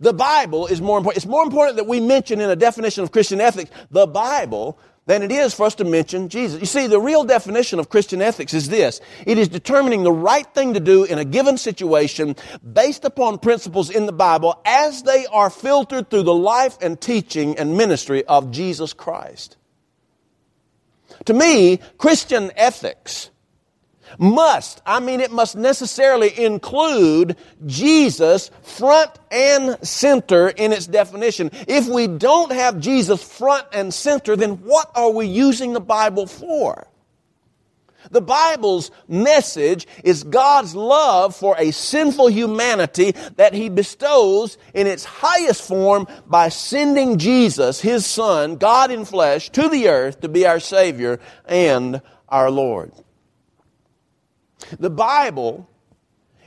The 0.00 0.12
Bible 0.12 0.66
is 0.66 0.80
more 0.80 0.98
important. 0.98 1.18
It's 1.18 1.26
more 1.26 1.42
important 1.42 1.76
that 1.76 1.86
we 1.86 2.00
mention 2.00 2.40
in 2.40 2.50
a 2.50 2.56
definition 2.56 3.02
of 3.04 3.12
Christian 3.12 3.40
ethics 3.40 3.70
the 3.90 4.06
Bible 4.06 4.78
than 5.06 5.22
it 5.22 5.32
is 5.32 5.54
for 5.54 5.64
us 5.64 5.74
to 5.76 5.84
mention 5.84 6.28
Jesus. 6.28 6.60
You 6.60 6.66
see, 6.66 6.86
the 6.86 7.00
real 7.00 7.24
definition 7.24 7.78
of 7.78 7.88
Christian 7.88 8.20
ethics 8.20 8.54
is 8.54 8.68
this. 8.68 9.00
It 9.26 9.38
is 9.38 9.48
determining 9.48 10.02
the 10.02 10.12
right 10.12 10.46
thing 10.52 10.74
to 10.74 10.80
do 10.80 11.04
in 11.04 11.18
a 11.18 11.24
given 11.24 11.56
situation 11.56 12.36
based 12.72 13.04
upon 13.04 13.38
principles 13.38 13.88
in 13.88 14.06
the 14.06 14.12
Bible 14.12 14.60
as 14.64 15.02
they 15.02 15.26
are 15.26 15.50
filtered 15.50 16.10
through 16.10 16.24
the 16.24 16.34
life 16.34 16.76
and 16.80 17.00
teaching 17.00 17.58
and 17.58 17.76
ministry 17.76 18.24
of 18.26 18.50
Jesus 18.50 18.92
Christ. 18.92 19.56
To 21.24 21.34
me, 21.34 21.78
Christian 21.96 22.50
ethics 22.54 23.30
must, 24.18 24.80
I 24.86 25.00
mean, 25.00 25.20
it 25.20 25.30
must 25.30 25.56
necessarily 25.56 26.38
include 26.38 27.36
Jesus 27.66 28.50
front 28.62 29.10
and 29.30 29.76
center 29.86 30.48
in 30.48 30.72
its 30.72 30.86
definition. 30.86 31.50
If 31.66 31.88
we 31.88 32.06
don't 32.06 32.52
have 32.52 32.80
Jesus 32.80 33.22
front 33.22 33.66
and 33.72 33.92
center, 33.92 34.36
then 34.36 34.62
what 34.64 34.90
are 34.94 35.10
we 35.10 35.26
using 35.26 35.72
the 35.72 35.80
Bible 35.80 36.26
for? 36.26 36.86
The 38.10 38.20
Bible's 38.20 38.90
message 39.06 39.86
is 40.02 40.24
God's 40.24 40.74
love 40.74 41.36
for 41.36 41.56
a 41.58 41.72
sinful 41.72 42.28
humanity 42.28 43.12
that 43.36 43.52
He 43.52 43.68
bestows 43.68 44.56
in 44.72 44.86
its 44.86 45.04
highest 45.04 45.66
form 45.66 46.06
by 46.26 46.48
sending 46.48 47.18
Jesus, 47.18 47.80
His 47.80 48.06
Son, 48.06 48.56
God 48.56 48.90
in 48.90 49.04
flesh, 49.04 49.50
to 49.50 49.68
the 49.68 49.88
earth 49.88 50.20
to 50.20 50.28
be 50.28 50.46
our 50.46 50.60
Savior 50.60 51.20
and 51.44 52.00
our 52.28 52.50
Lord. 52.50 52.92
The 54.78 54.90
Bible 54.90 55.68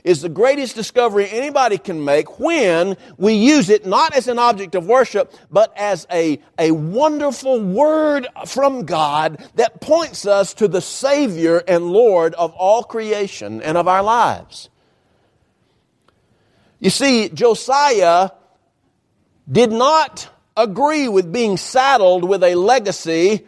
is 0.04 0.22
the 0.22 0.28
greatest 0.28 0.74
discovery 0.74 1.28
anybody 1.30 1.78
can 1.78 2.04
make 2.04 2.40
when 2.40 2.96
we 3.16 3.34
use 3.34 3.70
it 3.70 3.86
not 3.86 4.14
as 4.14 4.26
an 4.28 4.38
object 4.38 4.74
of 4.74 4.86
worship, 4.86 5.32
but 5.50 5.72
as 5.76 6.06
a, 6.10 6.40
a 6.58 6.72
wonderful 6.72 7.60
word 7.60 8.26
from 8.46 8.84
God 8.84 9.44
that 9.54 9.80
points 9.80 10.26
us 10.26 10.54
to 10.54 10.66
the 10.66 10.80
Savior 10.80 11.62
and 11.68 11.86
Lord 11.86 12.34
of 12.34 12.52
all 12.54 12.82
creation 12.82 13.62
and 13.62 13.78
of 13.78 13.86
our 13.86 14.02
lives. 14.02 14.68
You 16.80 16.90
see, 16.90 17.28
Josiah 17.28 18.30
did 19.50 19.70
not 19.70 20.28
agree 20.56 21.08
with 21.08 21.32
being 21.32 21.56
saddled 21.56 22.24
with 22.24 22.42
a 22.42 22.56
legacy 22.56 23.46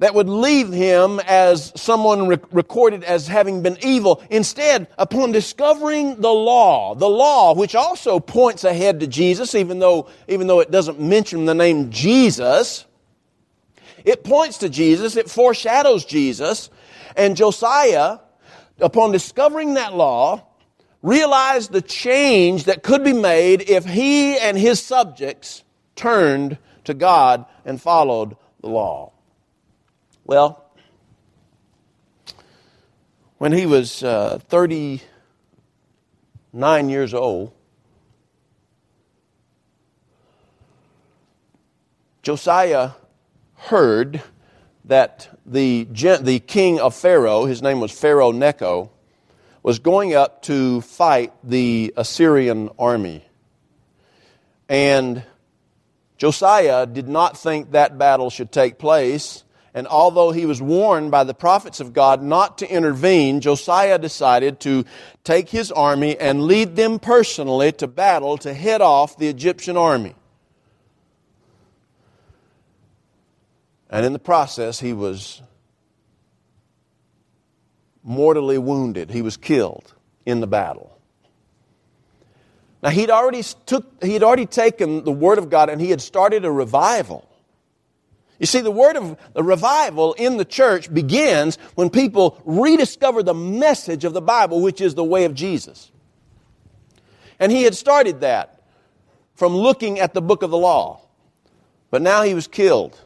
that 0.00 0.14
would 0.14 0.28
leave 0.28 0.72
him 0.72 1.20
as 1.26 1.72
someone 1.76 2.26
re- 2.26 2.38
recorded 2.52 3.04
as 3.04 3.28
having 3.28 3.62
been 3.62 3.76
evil. 3.82 4.22
Instead, 4.30 4.88
upon 4.96 5.30
discovering 5.30 6.20
the 6.22 6.32
law, 6.32 6.94
the 6.94 7.08
law 7.08 7.54
which 7.54 7.74
also 7.74 8.18
points 8.18 8.64
ahead 8.64 9.00
to 9.00 9.06
Jesus, 9.06 9.54
even 9.54 9.78
though, 9.78 10.08
even 10.26 10.46
though 10.46 10.60
it 10.60 10.70
doesn't 10.70 10.98
mention 10.98 11.44
the 11.44 11.54
name 11.54 11.90
Jesus, 11.90 12.86
it 14.02 14.24
points 14.24 14.58
to 14.58 14.70
Jesus, 14.70 15.16
it 15.16 15.28
foreshadows 15.28 16.06
Jesus, 16.06 16.70
and 17.14 17.36
Josiah, 17.36 18.18
upon 18.80 19.12
discovering 19.12 19.74
that 19.74 19.94
law, 19.94 20.46
realized 21.02 21.72
the 21.72 21.82
change 21.82 22.64
that 22.64 22.82
could 22.82 23.04
be 23.04 23.12
made 23.12 23.68
if 23.68 23.84
he 23.84 24.38
and 24.38 24.56
his 24.56 24.82
subjects 24.82 25.62
turned 25.94 26.56
to 26.84 26.94
God 26.94 27.44
and 27.66 27.80
followed 27.80 28.34
the 28.62 28.68
law. 28.68 29.12
Well, 30.30 30.62
when 33.38 33.50
he 33.50 33.66
was 33.66 34.04
uh, 34.04 34.38
39 34.48 36.88
years 36.88 37.12
old, 37.12 37.50
Josiah 42.22 42.92
heard 43.56 44.22
that 44.84 45.36
the, 45.44 45.88
the 45.90 46.38
king 46.38 46.78
of 46.78 46.94
Pharaoh, 46.94 47.46
his 47.46 47.60
name 47.60 47.80
was 47.80 47.90
Pharaoh 47.90 48.30
Necho, 48.30 48.92
was 49.64 49.80
going 49.80 50.14
up 50.14 50.42
to 50.42 50.80
fight 50.82 51.32
the 51.42 51.92
Assyrian 51.96 52.70
army. 52.78 53.24
And 54.68 55.24
Josiah 56.18 56.86
did 56.86 57.08
not 57.08 57.36
think 57.36 57.72
that 57.72 57.98
battle 57.98 58.30
should 58.30 58.52
take 58.52 58.78
place 58.78 59.42
and 59.72 59.86
although 59.86 60.32
he 60.32 60.46
was 60.46 60.60
warned 60.60 61.10
by 61.10 61.22
the 61.24 61.34
prophets 61.34 61.78
of 61.78 61.92
God 61.92 62.22
not 62.22 62.58
to 62.58 62.68
intervene, 62.68 63.40
Josiah 63.40 63.98
decided 63.98 64.58
to 64.60 64.84
take 65.22 65.48
his 65.48 65.70
army 65.70 66.18
and 66.18 66.42
lead 66.42 66.74
them 66.74 66.98
personally 66.98 67.70
to 67.72 67.86
battle 67.86 68.36
to 68.38 68.52
head 68.52 68.80
off 68.80 69.16
the 69.16 69.28
Egyptian 69.28 69.76
army. 69.76 70.16
And 73.88 74.04
in 74.04 74.12
the 74.12 74.18
process, 74.18 74.80
he 74.80 74.92
was 74.92 75.40
mortally 78.02 78.58
wounded. 78.58 79.10
He 79.10 79.22
was 79.22 79.36
killed 79.36 79.94
in 80.26 80.40
the 80.40 80.46
battle. 80.46 80.96
Now 82.82 82.90
he'd 82.90 83.10
already 83.10 83.42
took, 83.66 84.02
he 84.02 84.14
had 84.14 84.22
already 84.22 84.46
taken 84.46 85.04
the 85.04 85.12
word 85.12 85.38
of 85.38 85.50
God 85.50 85.68
and 85.68 85.80
he 85.80 85.90
had 85.90 86.00
started 86.00 86.44
a 86.44 86.50
revival. 86.50 87.29
You 88.40 88.46
see, 88.46 88.62
the 88.62 88.70
word 88.70 88.96
of 88.96 89.18
the 89.34 89.42
revival 89.42 90.14
in 90.14 90.38
the 90.38 90.46
church 90.46 90.92
begins 90.92 91.56
when 91.74 91.90
people 91.90 92.40
rediscover 92.46 93.22
the 93.22 93.34
message 93.34 94.04
of 94.04 94.14
the 94.14 94.22
Bible, 94.22 94.62
which 94.62 94.80
is 94.80 94.94
the 94.94 95.04
way 95.04 95.26
of 95.26 95.34
Jesus. 95.34 95.92
And 97.38 97.52
he 97.52 97.64
had 97.64 97.74
started 97.74 98.22
that 98.22 98.62
from 99.34 99.54
looking 99.54 100.00
at 100.00 100.14
the 100.14 100.22
book 100.22 100.42
of 100.42 100.50
the 100.50 100.56
law. 100.56 101.02
But 101.90 102.00
now 102.00 102.22
he 102.22 102.32
was 102.32 102.46
killed 102.46 102.98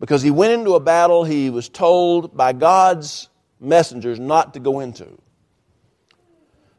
because 0.00 0.22
he 0.22 0.30
went 0.30 0.54
into 0.54 0.74
a 0.74 0.80
battle 0.80 1.24
he 1.24 1.50
was 1.50 1.68
told 1.68 2.34
by 2.34 2.54
God's 2.54 3.28
messengers 3.60 4.18
not 4.18 4.54
to 4.54 4.60
go 4.60 4.80
into. 4.80 5.06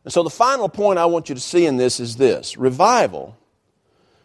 And 0.03 0.11
so 0.11 0.23
the 0.23 0.31
final 0.31 0.67
point 0.67 0.97
I 0.97 1.05
want 1.05 1.29
you 1.29 1.35
to 1.35 1.41
see 1.41 1.67
in 1.67 1.77
this 1.77 1.99
is 1.99 2.15
this 2.15 2.57
revival 2.57 3.37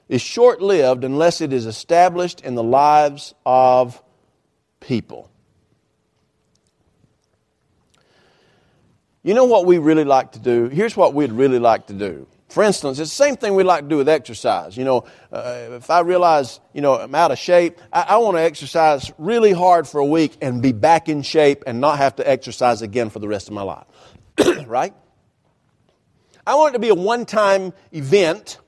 is 0.08 0.22
short 0.22 0.60
lived 0.60 1.04
unless 1.04 1.40
it 1.40 1.52
is 1.52 1.66
established 1.66 2.40
in 2.42 2.54
the 2.54 2.62
lives 2.62 3.34
of 3.44 4.02
people. 4.80 5.30
You 9.22 9.34
know 9.34 9.46
what 9.46 9.66
we 9.66 9.78
really 9.78 10.04
like 10.04 10.32
to 10.32 10.38
do? 10.38 10.68
Here's 10.68 10.96
what 10.96 11.12
we'd 11.12 11.32
really 11.32 11.58
like 11.58 11.88
to 11.88 11.92
do. 11.92 12.28
For 12.48 12.62
instance, 12.62 13.00
it's 13.00 13.10
the 13.10 13.24
same 13.24 13.36
thing 13.36 13.56
we'd 13.56 13.64
like 13.64 13.82
to 13.82 13.88
do 13.88 13.96
with 13.96 14.08
exercise. 14.08 14.76
You 14.76 14.84
know, 14.84 15.04
uh, 15.32 15.70
if 15.72 15.90
I 15.90 16.00
realize, 16.00 16.60
you 16.72 16.80
know, 16.80 16.94
I'm 16.94 17.14
out 17.14 17.32
of 17.32 17.38
shape, 17.38 17.80
I, 17.92 18.02
I 18.02 18.16
want 18.18 18.36
to 18.36 18.40
exercise 18.40 19.12
really 19.18 19.52
hard 19.52 19.88
for 19.88 19.98
a 19.98 20.04
week 20.04 20.36
and 20.40 20.62
be 20.62 20.70
back 20.70 21.08
in 21.08 21.22
shape 21.22 21.64
and 21.66 21.80
not 21.80 21.98
have 21.98 22.14
to 22.16 22.28
exercise 22.28 22.82
again 22.82 23.10
for 23.10 23.18
the 23.18 23.26
rest 23.26 23.48
of 23.48 23.54
my 23.54 23.62
life. 23.62 23.86
right? 24.66 24.94
I 26.46 26.54
want 26.54 26.70
it 26.70 26.72
to 26.74 26.78
be 26.78 26.90
a 26.90 26.94
one 26.94 27.26
time 27.26 27.72
event 27.90 28.58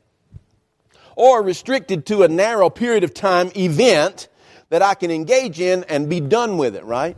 or 1.18 1.42
restricted 1.42 2.07
to 2.07 2.22
a 2.22 2.28
narrow 2.28 2.70
period 2.70 3.02
of 3.02 3.12
time 3.12 3.50
event 3.57 4.28
that 4.70 4.83
I 4.83 4.94
can 4.94 5.11
engage 5.11 5.59
in 5.61 5.83
and 5.88 6.09
be 6.09 6.20
done 6.20 6.59
with 6.59 6.76
it, 6.76 6.85
right? 6.85 7.16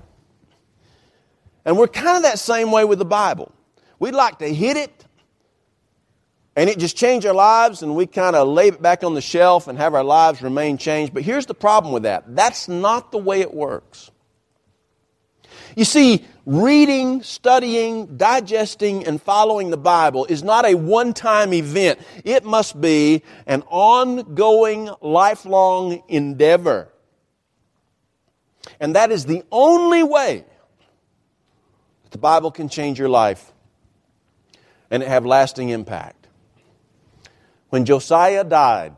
And 1.67 1.77
we're 1.77 1.87
kind 1.87 2.17
of 2.17 2.23
that 2.23 2.39
same 2.39 2.73
way 2.73 2.87
with 2.87 2.99
the 2.99 3.05
Bible. 3.05 3.53
We'd 3.99 4.15
like 4.15 4.39
to 4.39 4.49
hit 4.49 4.79
it 4.79 5.05
and 6.57 6.71
it 6.71 6.79
just 6.79 6.97
change 6.97 7.27
our 7.27 7.35
lives 7.35 7.83
and 7.83 7.95
we 7.95 8.07
kind 8.07 8.35
of 8.35 8.49
lay 8.49 8.69
it 8.69 8.81
back 8.81 9.05
on 9.05 9.13
the 9.13 9.21
shelf 9.21 9.69
and 9.69 9.77
have 9.77 9.95
our 9.95 10.03
lives 10.03 10.41
remain 10.41 10.79
changed. 10.79 11.13
But 11.13 11.23
here's 11.23 11.45
the 11.45 11.55
problem 11.55 11.93
with 11.93 12.05
that. 12.05 12.25
That's 12.35 12.69
not 12.69 13.13
the 13.13 13.19
way 13.19 13.41
it 13.43 13.53
works. 13.53 14.11
You 15.77 15.85
see, 15.85 16.25
reading, 16.47 17.23
studying, 17.23 18.17
digesting, 18.17 19.07
and 19.07 19.21
following 19.21 19.71
the 19.71 19.77
Bible 19.77 20.25
is 20.27 20.43
not 20.43 20.67
a 20.67 20.75
one 20.75 21.15
time 21.15 21.53
event. 21.53 22.01
It 22.25 22.45
must 22.45 22.81
be 22.81 23.23
an 23.47 23.63
ongoing, 23.69 24.91
lifelong 25.01 26.03
endeavor. 26.09 26.89
And 28.79 28.97
that 28.97 29.11
is 29.11 29.27
the 29.27 29.43
only 29.51 30.03
way 30.03 30.45
that 32.05 32.11
the 32.13 32.19
Bible 32.19 32.51
can 32.51 32.69
change 32.69 32.99
your 32.99 33.09
life 33.09 33.53
and 34.91 35.03
have 35.03 35.25
lasting 35.25 35.69
impact. 35.69 36.27
When 37.69 37.85
Josiah 37.85 38.43
died, 38.43 38.97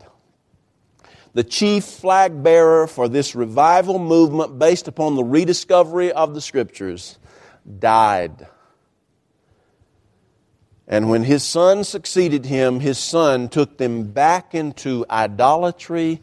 the 1.35 1.45
chief 1.45 1.85
flag 1.85 2.43
bearer 2.43 2.87
for 2.87 3.09
this 3.09 3.35
revival 3.35 3.99
movement 3.99 4.59
based 4.59 4.89
upon 4.89 5.17
the 5.17 5.25
rediscovery 5.25 6.13
of 6.13 6.35
the 6.35 6.41
scriptures, 6.41 7.19
died. 7.79 8.47
And 10.87 11.09
when 11.09 11.25
his 11.25 11.43
son 11.43 11.85
succeeded 11.85 12.45
him, 12.45 12.81
his 12.81 12.99
son 12.99 13.49
took 13.49 13.79
them 13.79 14.05
back 14.05 14.55
into 14.55 15.07
idolatry, 15.09 16.21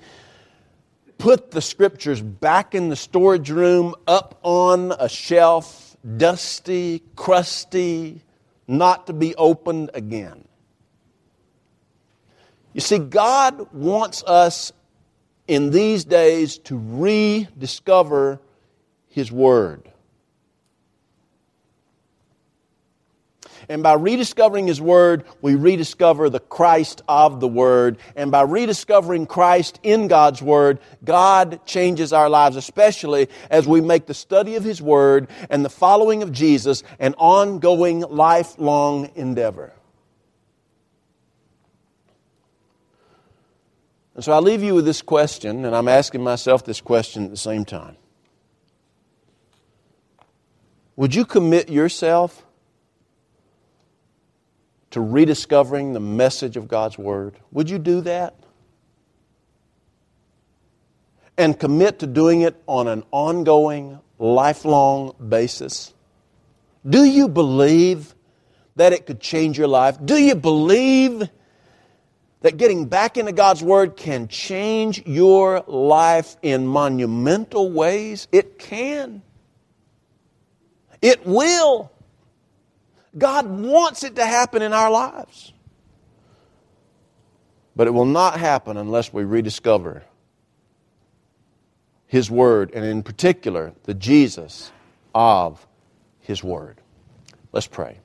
put 1.18 1.52
the 1.52 1.62
scriptures 1.62 2.22
back 2.22 2.76
in 2.76 2.90
the 2.90 2.96
storage 2.96 3.50
room, 3.50 3.96
up 4.06 4.40
on 4.44 4.92
a 5.00 5.10
shelf, 5.10 5.98
dusty, 6.18 7.02
crusty, 7.16 8.22
not 8.68 9.08
to 9.08 9.14
be 9.14 9.34
opened 9.36 9.90
again. 9.96 10.46
You 12.74 12.82
see, 12.82 13.00
God 13.00 13.74
wants 13.74 14.24
us 14.24 14.72
in 15.50 15.72
these 15.72 16.06
days 16.06 16.60
to 16.60 16.78
rediscover 16.78 18.40
His 19.10 19.32
Word. 19.32 19.90
And 23.68 23.82
by 23.82 23.94
rediscovering 23.94 24.68
His 24.68 24.80
Word, 24.80 25.26
we 25.42 25.56
rediscover 25.56 26.30
the 26.30 26.40
Christ 26.40 27.02
of 27.08 27.40
the 27.40 27.48
Word. 27.48 27.98
And 28.16 28.30
by 28.30 28.44
rediscovering 28.44 29.26
Christ 29.26 29.80
in 29.82 30.08
God's 30.08 30.42
Word, 30.42 30.80
God 31.04 31.66
changes 31.66 32.14
our 32.14 32.30
lives, 32.30 32.56
especially 32.56 33.28
as 33.50 33.68
we 33.68 33.82
make 33.82 34.06
the 34.06 34.14
study 34.14 34.56
of 34.56 34.64
His 34.64 34.84
Word 34.84 35.30
and 35.50 35.66
the 35.66 35.70
following 35.70 36.22
of 36.22 36.32
Jesus 36.32 36.84
an 37.00 37.16
ongoing, 37.18 38.02
lifelong 38.02 39.10
endeavor. 39.16 39.74
And 44.20 44.24
so 44.26 44.34
I 44.34 44.40
leave 44.40 44.62
you 44.62 44.76
with 44.76 44.84
this 44.84 45.02
question, 45.02 45.64
and 45.64 45.74
I'm 45.74 45.88
asking 45.88 46.22
myself 46.22 46.66
this 46.66 46.82
question 46.82 47.24
at 47.24 47.32
the 47.32 47.38
same 47.38 47.64
time. 47.64 47.96
Would 50.98 51.16
you 51.16 51.24
commit 51.24 51.70
yourself 51.70 52.46
to 54.92 55.00
rediscovering 55.00 55.94
the 55.94 56.02
message 56.02 56.58
of 56.58 56.68
God's 56.68 56.98
Word? 56.98 57.38
Would 57.54 57.70
you 57.70 57.80
do 57.80 58.02
that? 58.02 58.36
And 61.38 61.58
commit 61.58 62.00
to 62.00 62.06
doing 62.06 62.42
it 62.42 62.62
on 62.68 62.90
an 62.90 63.06
ongoing, 63.12 64.02
lifelong 64.18 65.16
basis? 65.30 65.94
Do 66.86 67.06
you 67.06 67.30
believe 67.30 68.14
that 68.76 68.92
it 68.92 69.06
could 69.06 69.22
change 69.22 69.58
your 69.58 69.70
life? 69.70 69.98
Do 70.04 70.18
you 70.18 70.36
believe 70.36 71.30
that 72.42 72.58
getting 72.58 72.86
back 72.86 73.18
into 73.18 73.32
God's 73.32 73.62
Word 73.62 73.98
can 73.98 74.28
change 74.28 75.06
your 75.06 75.64
life 75.68 76.38
in 76.42 76.66
monumental 76.66 77.72
ways? 77.72 78.28
It 78.32 78.60
can. 78.60 79.22
It 81.02 81.26
will. 81.26 81.92
God 83.18 83.48
wants 83.48 84.04
it 84.04 84.16
to 84.16 84.26
happen 84.26 84.62
in 84.62 84.74
our 84.74 84.92
lives. 84.92 85.52
But 87.76 87.88
it 87.88 87.92
will 87.92 88.06
not 88.06 88.40
happen 88.40 88.78
unless 88.78 89.14
we 89.14 89.24
rediscover 89.24 90.04
His 92.08 92.30
Word, 92.30 92.72
and 92.74 92.86
in 92.86 93.04
particular, 93.04 93.74
the 93.84 93.94
Jesus 93.94 94.72
of 95.14 95.66
His 96.20 96.44
Word. 96.44 96.82
Let's 97.52 97.68
pray. 97.68 98.00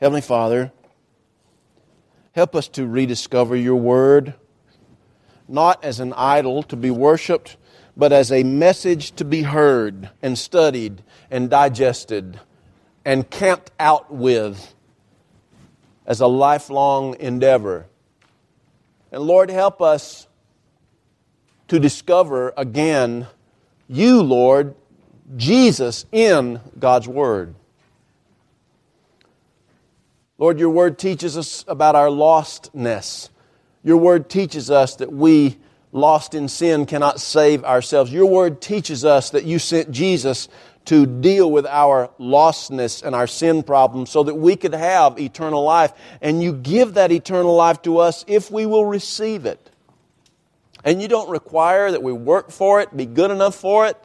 Heavenly 0.00 0.20
Father, 0.20 0.72
help 2.32 2.54
us 2.54 2.68
to 2.68 2.86
rediscover 2.86 3.56
your 3.56 3.76
Word, 3.76 4.34
not 5.48 5.84
as 5.84 6.00
an 6.00 6.12
idol 6.14 6.62
to 6.64 6.76
be 6.76 6.90
worshiped 6.90 7.56
but 7.96 8.12
as 8.12 8.32
a 8.32 8.42
message 8.42 9.12
to 9.16 9.24
be 9.24 9.42
heard 9.42 10.10
and 10.22 10.38
studied 10.38 11.02
and 11.30 11.48
digested 11.48 12.40
and 13.04 13.28
camped 13.30 13.70
out 13.78 14.12
with 14.12 14.74
as 16.06 16.20
a 16.20 16.26
lifelong 16.26 17.16
endeavor. 17.20 17.86
And 19.12 19.22
Lord, 19.22 19.50
help 19.50 19.80
us 19.80 20.26
to 21.68 21.78
discover 21.78 22.52
again 22.56 23.26
you, 23.88 24.22
Lord, 24.22 24.74
Jesus 25.36 26.04
in 26.10 26.60
God's 26.78 27.06
Word. 27.06 27.54
Lord, 30.38 30.58
your 30.58 30.70
Word 30.70 30.98
teaches 30.98 31.36
us 31.36 31.64
about 31.68 31.94
our 31.94 32.08
lostness. 32.08 33.28
Your 33.82 33.96
Word 33.96 34.28
teaches 34.28 34.70
us 34.70 34.96
that 34.96 35.12
we 35.12 35.58
lost 35.94 36.34
in 36.34 36.48
sin 36.48 36.84
cannot 36.84 37.20
save 37.20 37.64
ourselves. 37.64 38.12
Your 38.12 38.26
word 38.26 38.60
teaches 38.60 39.04
us 39.04 39.30
that 39.30 39.44
you 39.44 39.58
sent 39.60 39.92
Jesus 39.92 40.48
to 40.86 41.06
deal 41.06 41.50
with 41.50 41.64
our 41.66 42.10
lostness 42.18 43.02
and 43.02 43.14
our 43.14 43.28
sin 43.28 43.62
problem 43.62 44.04
so 44.04 44.24
that 44.24 44.34
we 44.34 44.56
could 44.56 44.74
have 44.74 45.18
eternal 45.18 45.62
life. 45.62 45.92
And 46.20 46.42
you 46.42 46.52
give 46.52 46.94
that 46.94 47.12
eternal 47.12 47.54
life 47.54 47.80
to 47.82 47.98
us 47.98 48.24
if 48.26 48.50
we 48.50 48.66
will 48.66 48.84
receive 48.84 49.46
it. 49.46 49.70
And 50.84 51.00
you 51.00 51.08
don't 51.08 51.30
require 51.30 51.90
that 51.90 52.02
we 52.02 52.12
work 52.12 52.50
for 52.50 52.80
it, 52.80 52.94
be 52.94 53.06
good 53.06 53.30
enough 53.30 53.54
for 53.54 53.86
it, 53.86 53.96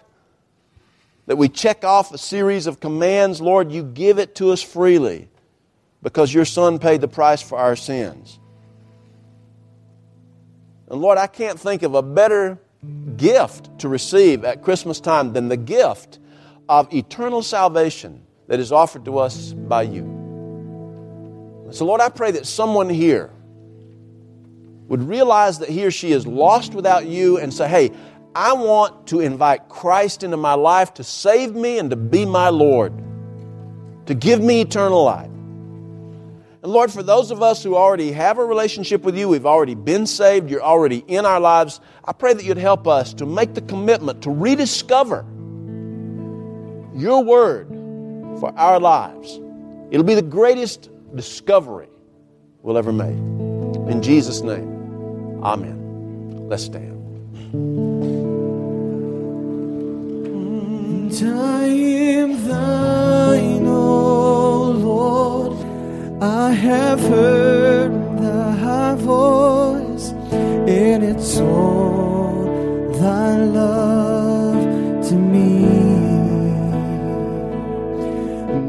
that 1.26 1.38
we 1.38 1.50
check 1.50 1.84
off 1.84 2.13
a 2.13 2.18
series 2.18 2.68
of 2.68 2.80
commands. 2.80 3.42
Lord, 3.42 3.72
you 3.72 3.84
give 3.84 4.20
it 4.20 4.36
to 4.36 4.52
us 4.52 4.62
freely 4.62 5.28
because 6.02 6.34
your 6.34 6.46
Son 6.46 6.80
paid 6.80 7.02
the 7.02 7.08
price 7.08 7.42
for 7.42 7.58
our 7.58 7.76
sins. 7.76 8.40
And 10.90 11.02
Lord, 11.02 11.18
I 11.18 11.28
can't 11.28 11.60
think 11.60 11.84
of 11.84 11.94
a 11.96 12.02
better 12.02 12.58
gift 13.18 13.80
to 13.80 13.90
receive 13.90 14.46
at 14.46 14.64
Christmas 14.64 15.00
time 15.00 15.34
than 15.34 15.50
the 15.50 15.58
gift 15.58 16.20
of 16.68 16.92
eternal 16.94 17.44
salvation 17.44 18.24
that 18.48 18.60
is 18.60 18.72
offered 18.72 19.06
to 19.06 19.20
us 19.20 19.54
by 19.54 19.84
you. 19.84 20.18
So, 21.72 21.86
Lord, 21.86 22.02
I 22.02 22.10
pray 22.10 22.32
that 22.32 22.48
someone 22.48 22.90
here 22.90 23.32
would 24.88 25.04
realize 25.04 25.60
that 25.60 25.70
he 25.70 25.86
or 25.86 25.92
she 25.92 26.12
is 26.12 26.26
lost 26.26 26.74
without 26.74 27.06
you 27.06 27.38
and 27.38 27.54
say, 27.54 27.68
hey, 27.68 27.92
I 28.34 28.54
want 28.54 29.08
to 29.08 29.20
invite 29.20 29.70
Christ 29.70 30.24
into 30.24 30.38
my 30.38 30.56
life 30.56 30.96
to 30.96 31.04
save 31.04 31.54
me 31.54 31.78
and 31.78 31.92
to 31.92 31.96
be 31.96 32.26
my 32.26 32.50
Lord, 32.50 32.94
to 34.08 34.16
give 34.16 34.42
me 34.42 34.62
eternal 34.62 35.04
life. 35.04 35.29
And 36.62 36.74
Lord, 36.74 36.91
for 36.91 37.02
those 37.02 37.32
of 37.32 37.41
us 37.41 37.63
who 37.63 37.76
already 37.76 38.12
have 38.12 38.38
a 38.38 38.43
relationship 38.43 39.04
with 39.04 39.17
you, 39.17 39.30
we've 39.30 39.45
already 39.45 39.76
been 39.76 40.06
saved, 40.06 40.50
you're 40.50 40.62
already 40.62 41.06
in 41.08 41.26
our 41.26 41.39
lives, 41.39 41.80
I 42.04 42.12
pray 42.12 42.34
that 42.34 42.43
you'd 42.43 42.58
help 42.58 42.86
us 42.86 43.13
to 43.15 43.26
make 43.26 43.54
the 43.54 43.62
commitment 43.62 44.24
to 44.24 44.32
rediscover 44.32 45.26
your 46.93 47.24
word 47.24 47.69
for 48.41 48.54
our 48.58 48.80
lives. 48.80 49.39
It'll 49.89 50.06
be 50.06 50.15
the 50.15 50.22
greatest 50.22 50.89
discovery 51.15 51.88
we'll 52.62 52.78
ever 52.78 52.91
make. 52.91 53.15
In 53.89 54.02
Jesus' 54.02 54.41
name, 54.41 55.41
amen. 55.41 56.50
Let's 56.50 56.65
stand. 56.65 56.98
I 61.22 61.65
am 61.65 62.48
thine, 62.48 63.09
I 66.21 66.51
have 66.51 66.99
heard 66.99 67.93
the 68.17 68.51
high 68.51 68.95
voice, 68.95 70.10
and 70.34 71.01
it's 71.01 71.39
all 71.39 72.91
thy 72.99 73.38
love 73.38 75.08
to 75.08 75.15
me. 75.15 75.63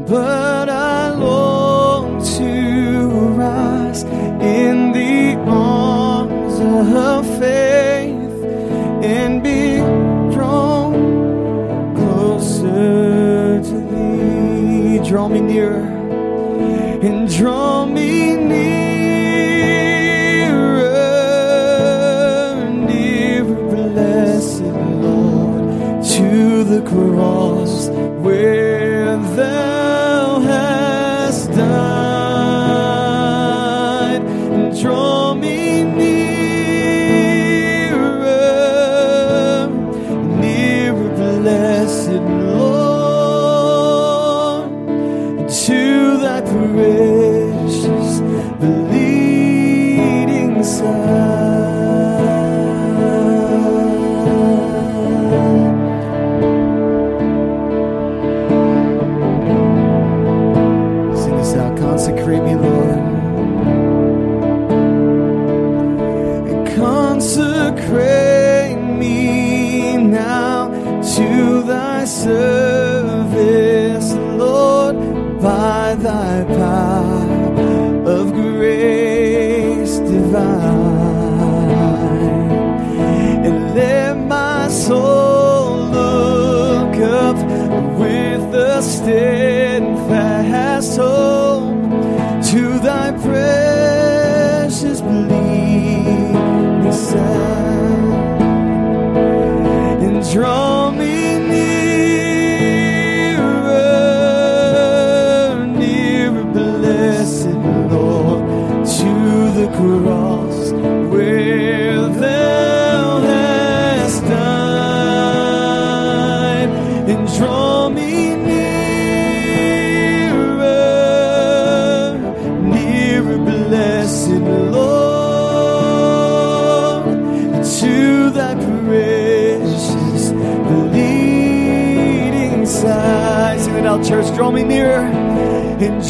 But 0.07 0.69
I 0.69 1.09
long 1.09 2.23
to 2.37 3.09
rise 3.35 4.03
in 4.03 4.93
the 4.93 5.35
arms 5.45 6.57
of 6.95 7.25
faith 7.37 8.45
and 9.03 9.43
be 9.43 9.75
drawn 10.33 11.95
closer 11.97 13.61
to 13.61 13.77
thee. 13.91 15.09
Draw 15.09 15.27
me 15.27 15.41
nearer 15.41 15.90
and 17.01 17.27
draw 17.27 17.83
me 17.85 18.35
nearer, 18.35 18.61
nearer, 22.69 23.55
blessed 23.71 24.61
Lord, 24.61 26.03
to 26.05 26.63
the 26.63 26.81
cross 26.87 27.70
steadfast 90.11 90.97
hope 90.97 91.30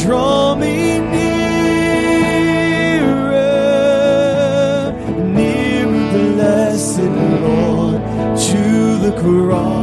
draw 0.02 0.54
me 0.56 0.98
nearer, 0.98 1.32
near, 5.22 5.86
blessed 5.86 7.12
Lord, 7.44 8.00
to 8.36 8.98
the 8.98 9.12
cross 9.20 9.81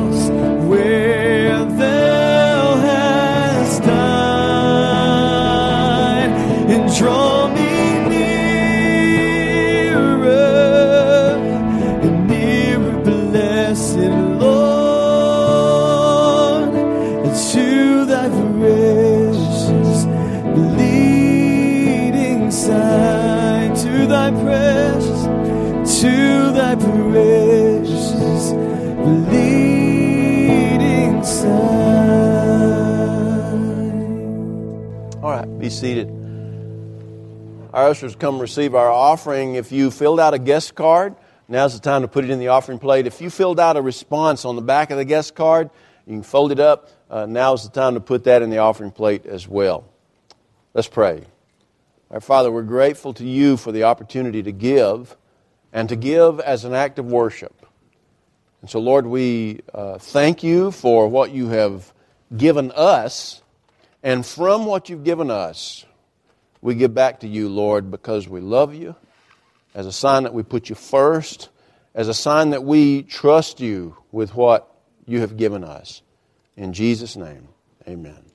be 35.59 35.69
seated. 35.69 36.07
Our 37.73 37.89
ushers 37.89 38.15
come 38.15 38.39
receive 38.39 38.75
our 38.75 38.89
offering. 38.89 39.55
If 39.55 39.73
you 39.73 39.91
filled 39.91 40.19
out 40.19 40.33
a 40.33 40.39
guest 40.39 40.73
card, 40.73 41.15
now's 41.49 41.73
the 41.73 41.81
time 41.81 42.03
to 42.03 42.07
put 42.07 42.23
it 42.23 42.29
in 42.29 42.39
the 42.39 42.47
offering 42.47 42.79
plate. 42.79 43.07
If 43.07 43.19
you 43.19 43.29
filled 43.29 43.59
out 43.59 43.75
a 43.75 43.81
response 43.81 44.45
on 44.45 44.55
the 44.55 44.61
back 44.61 44.89
of 44.89 44.97
the 44.97 45.05
guest 45.05 45.35
card, 45.35 45.69
you 46.07 46.13
can 46.13 46.23
fold 46.23 46.53
it 46.53 46.61
up. 46.61 46.89
Uh, 47.09 47.25
now's 47.25 47.63
the 47.63 47.69
time 47.69 47.95
to 47.95 47.99
put 47.99 48.23
that 48.23 48.41
in 48.41 48.49
the 48.49 48.59
offering 48.59 48.91
plate 48.91 49.25
as 49.25 49.47
well. 49.47 49.83
Let's 50.73 50.87
pray. 50.87 51.25
Our 52.09 52.21
Father, 52.21 52.51
we're 52.51 52.63
grateful 52.63 53.13
to 53.15 53.25
you 53.25 53.57
for 53.57 53.71
the 53.71 53.83
opportunity 53.83 54.41
to 54.43 54.51
give 54.51 55.17
and 55.73 55.89
to 55.89 55.95
give 55.95 56.39
as 56.39 56.63
an 56.63 56.73
act 56.73 56.99
of 56.99 57.05
worship. 57.05 57.65
And 58.61 58.69
so, 58.69 58.79
Lord, 58.79 59.05
we 59.05 59.59
uh, 59.73 59.97
thank 59.97 60.41
you 60.41 60.71
for 60.71 61.07
what 61.07 61.31
you 61.31 61.49
have 61.49 61.93
given 62.35 62.71
us. 62.71 63.38
And 64.01 64.25
from 64.25 64.65
what 64.65 64.89
you've 64.89 65.03
given 65.03 65.29
us, 65.29 65.85
we 66.61 66.75
give 66.75 66.93
back 66.93 67.21
to 67.21 67.27
you, 67.27 67.49
Lord, 67.49 67.91
because 67.91 68.27
we 68.27 68.39
love 68.39 68.73
you, 68.73 68.95
as 69.73 69.85
a 69.85 69.91
sign 69.91 70.23
that 70.23 70.33
we 70.33 70.43
put 70.43 70.69
you 70.69 70.75
first, 70.75 71.49
as 71.93 72.07
a 72.07 72.13
sign 72.13 72.51
that 72.51 72.63
we 72.63 73.03
trust 73.03 73.59
you 73.59 73.97
with 74.11 74.35
what 74.35 74.73
you 75.05 75.21
have 75.21 75.37
given 75.37 75.63
us. 75.63 76.01
In 76.55 76.73
Jesus' 76.73 77.15
name, 77.15 77.47
amen. 77.87 78.28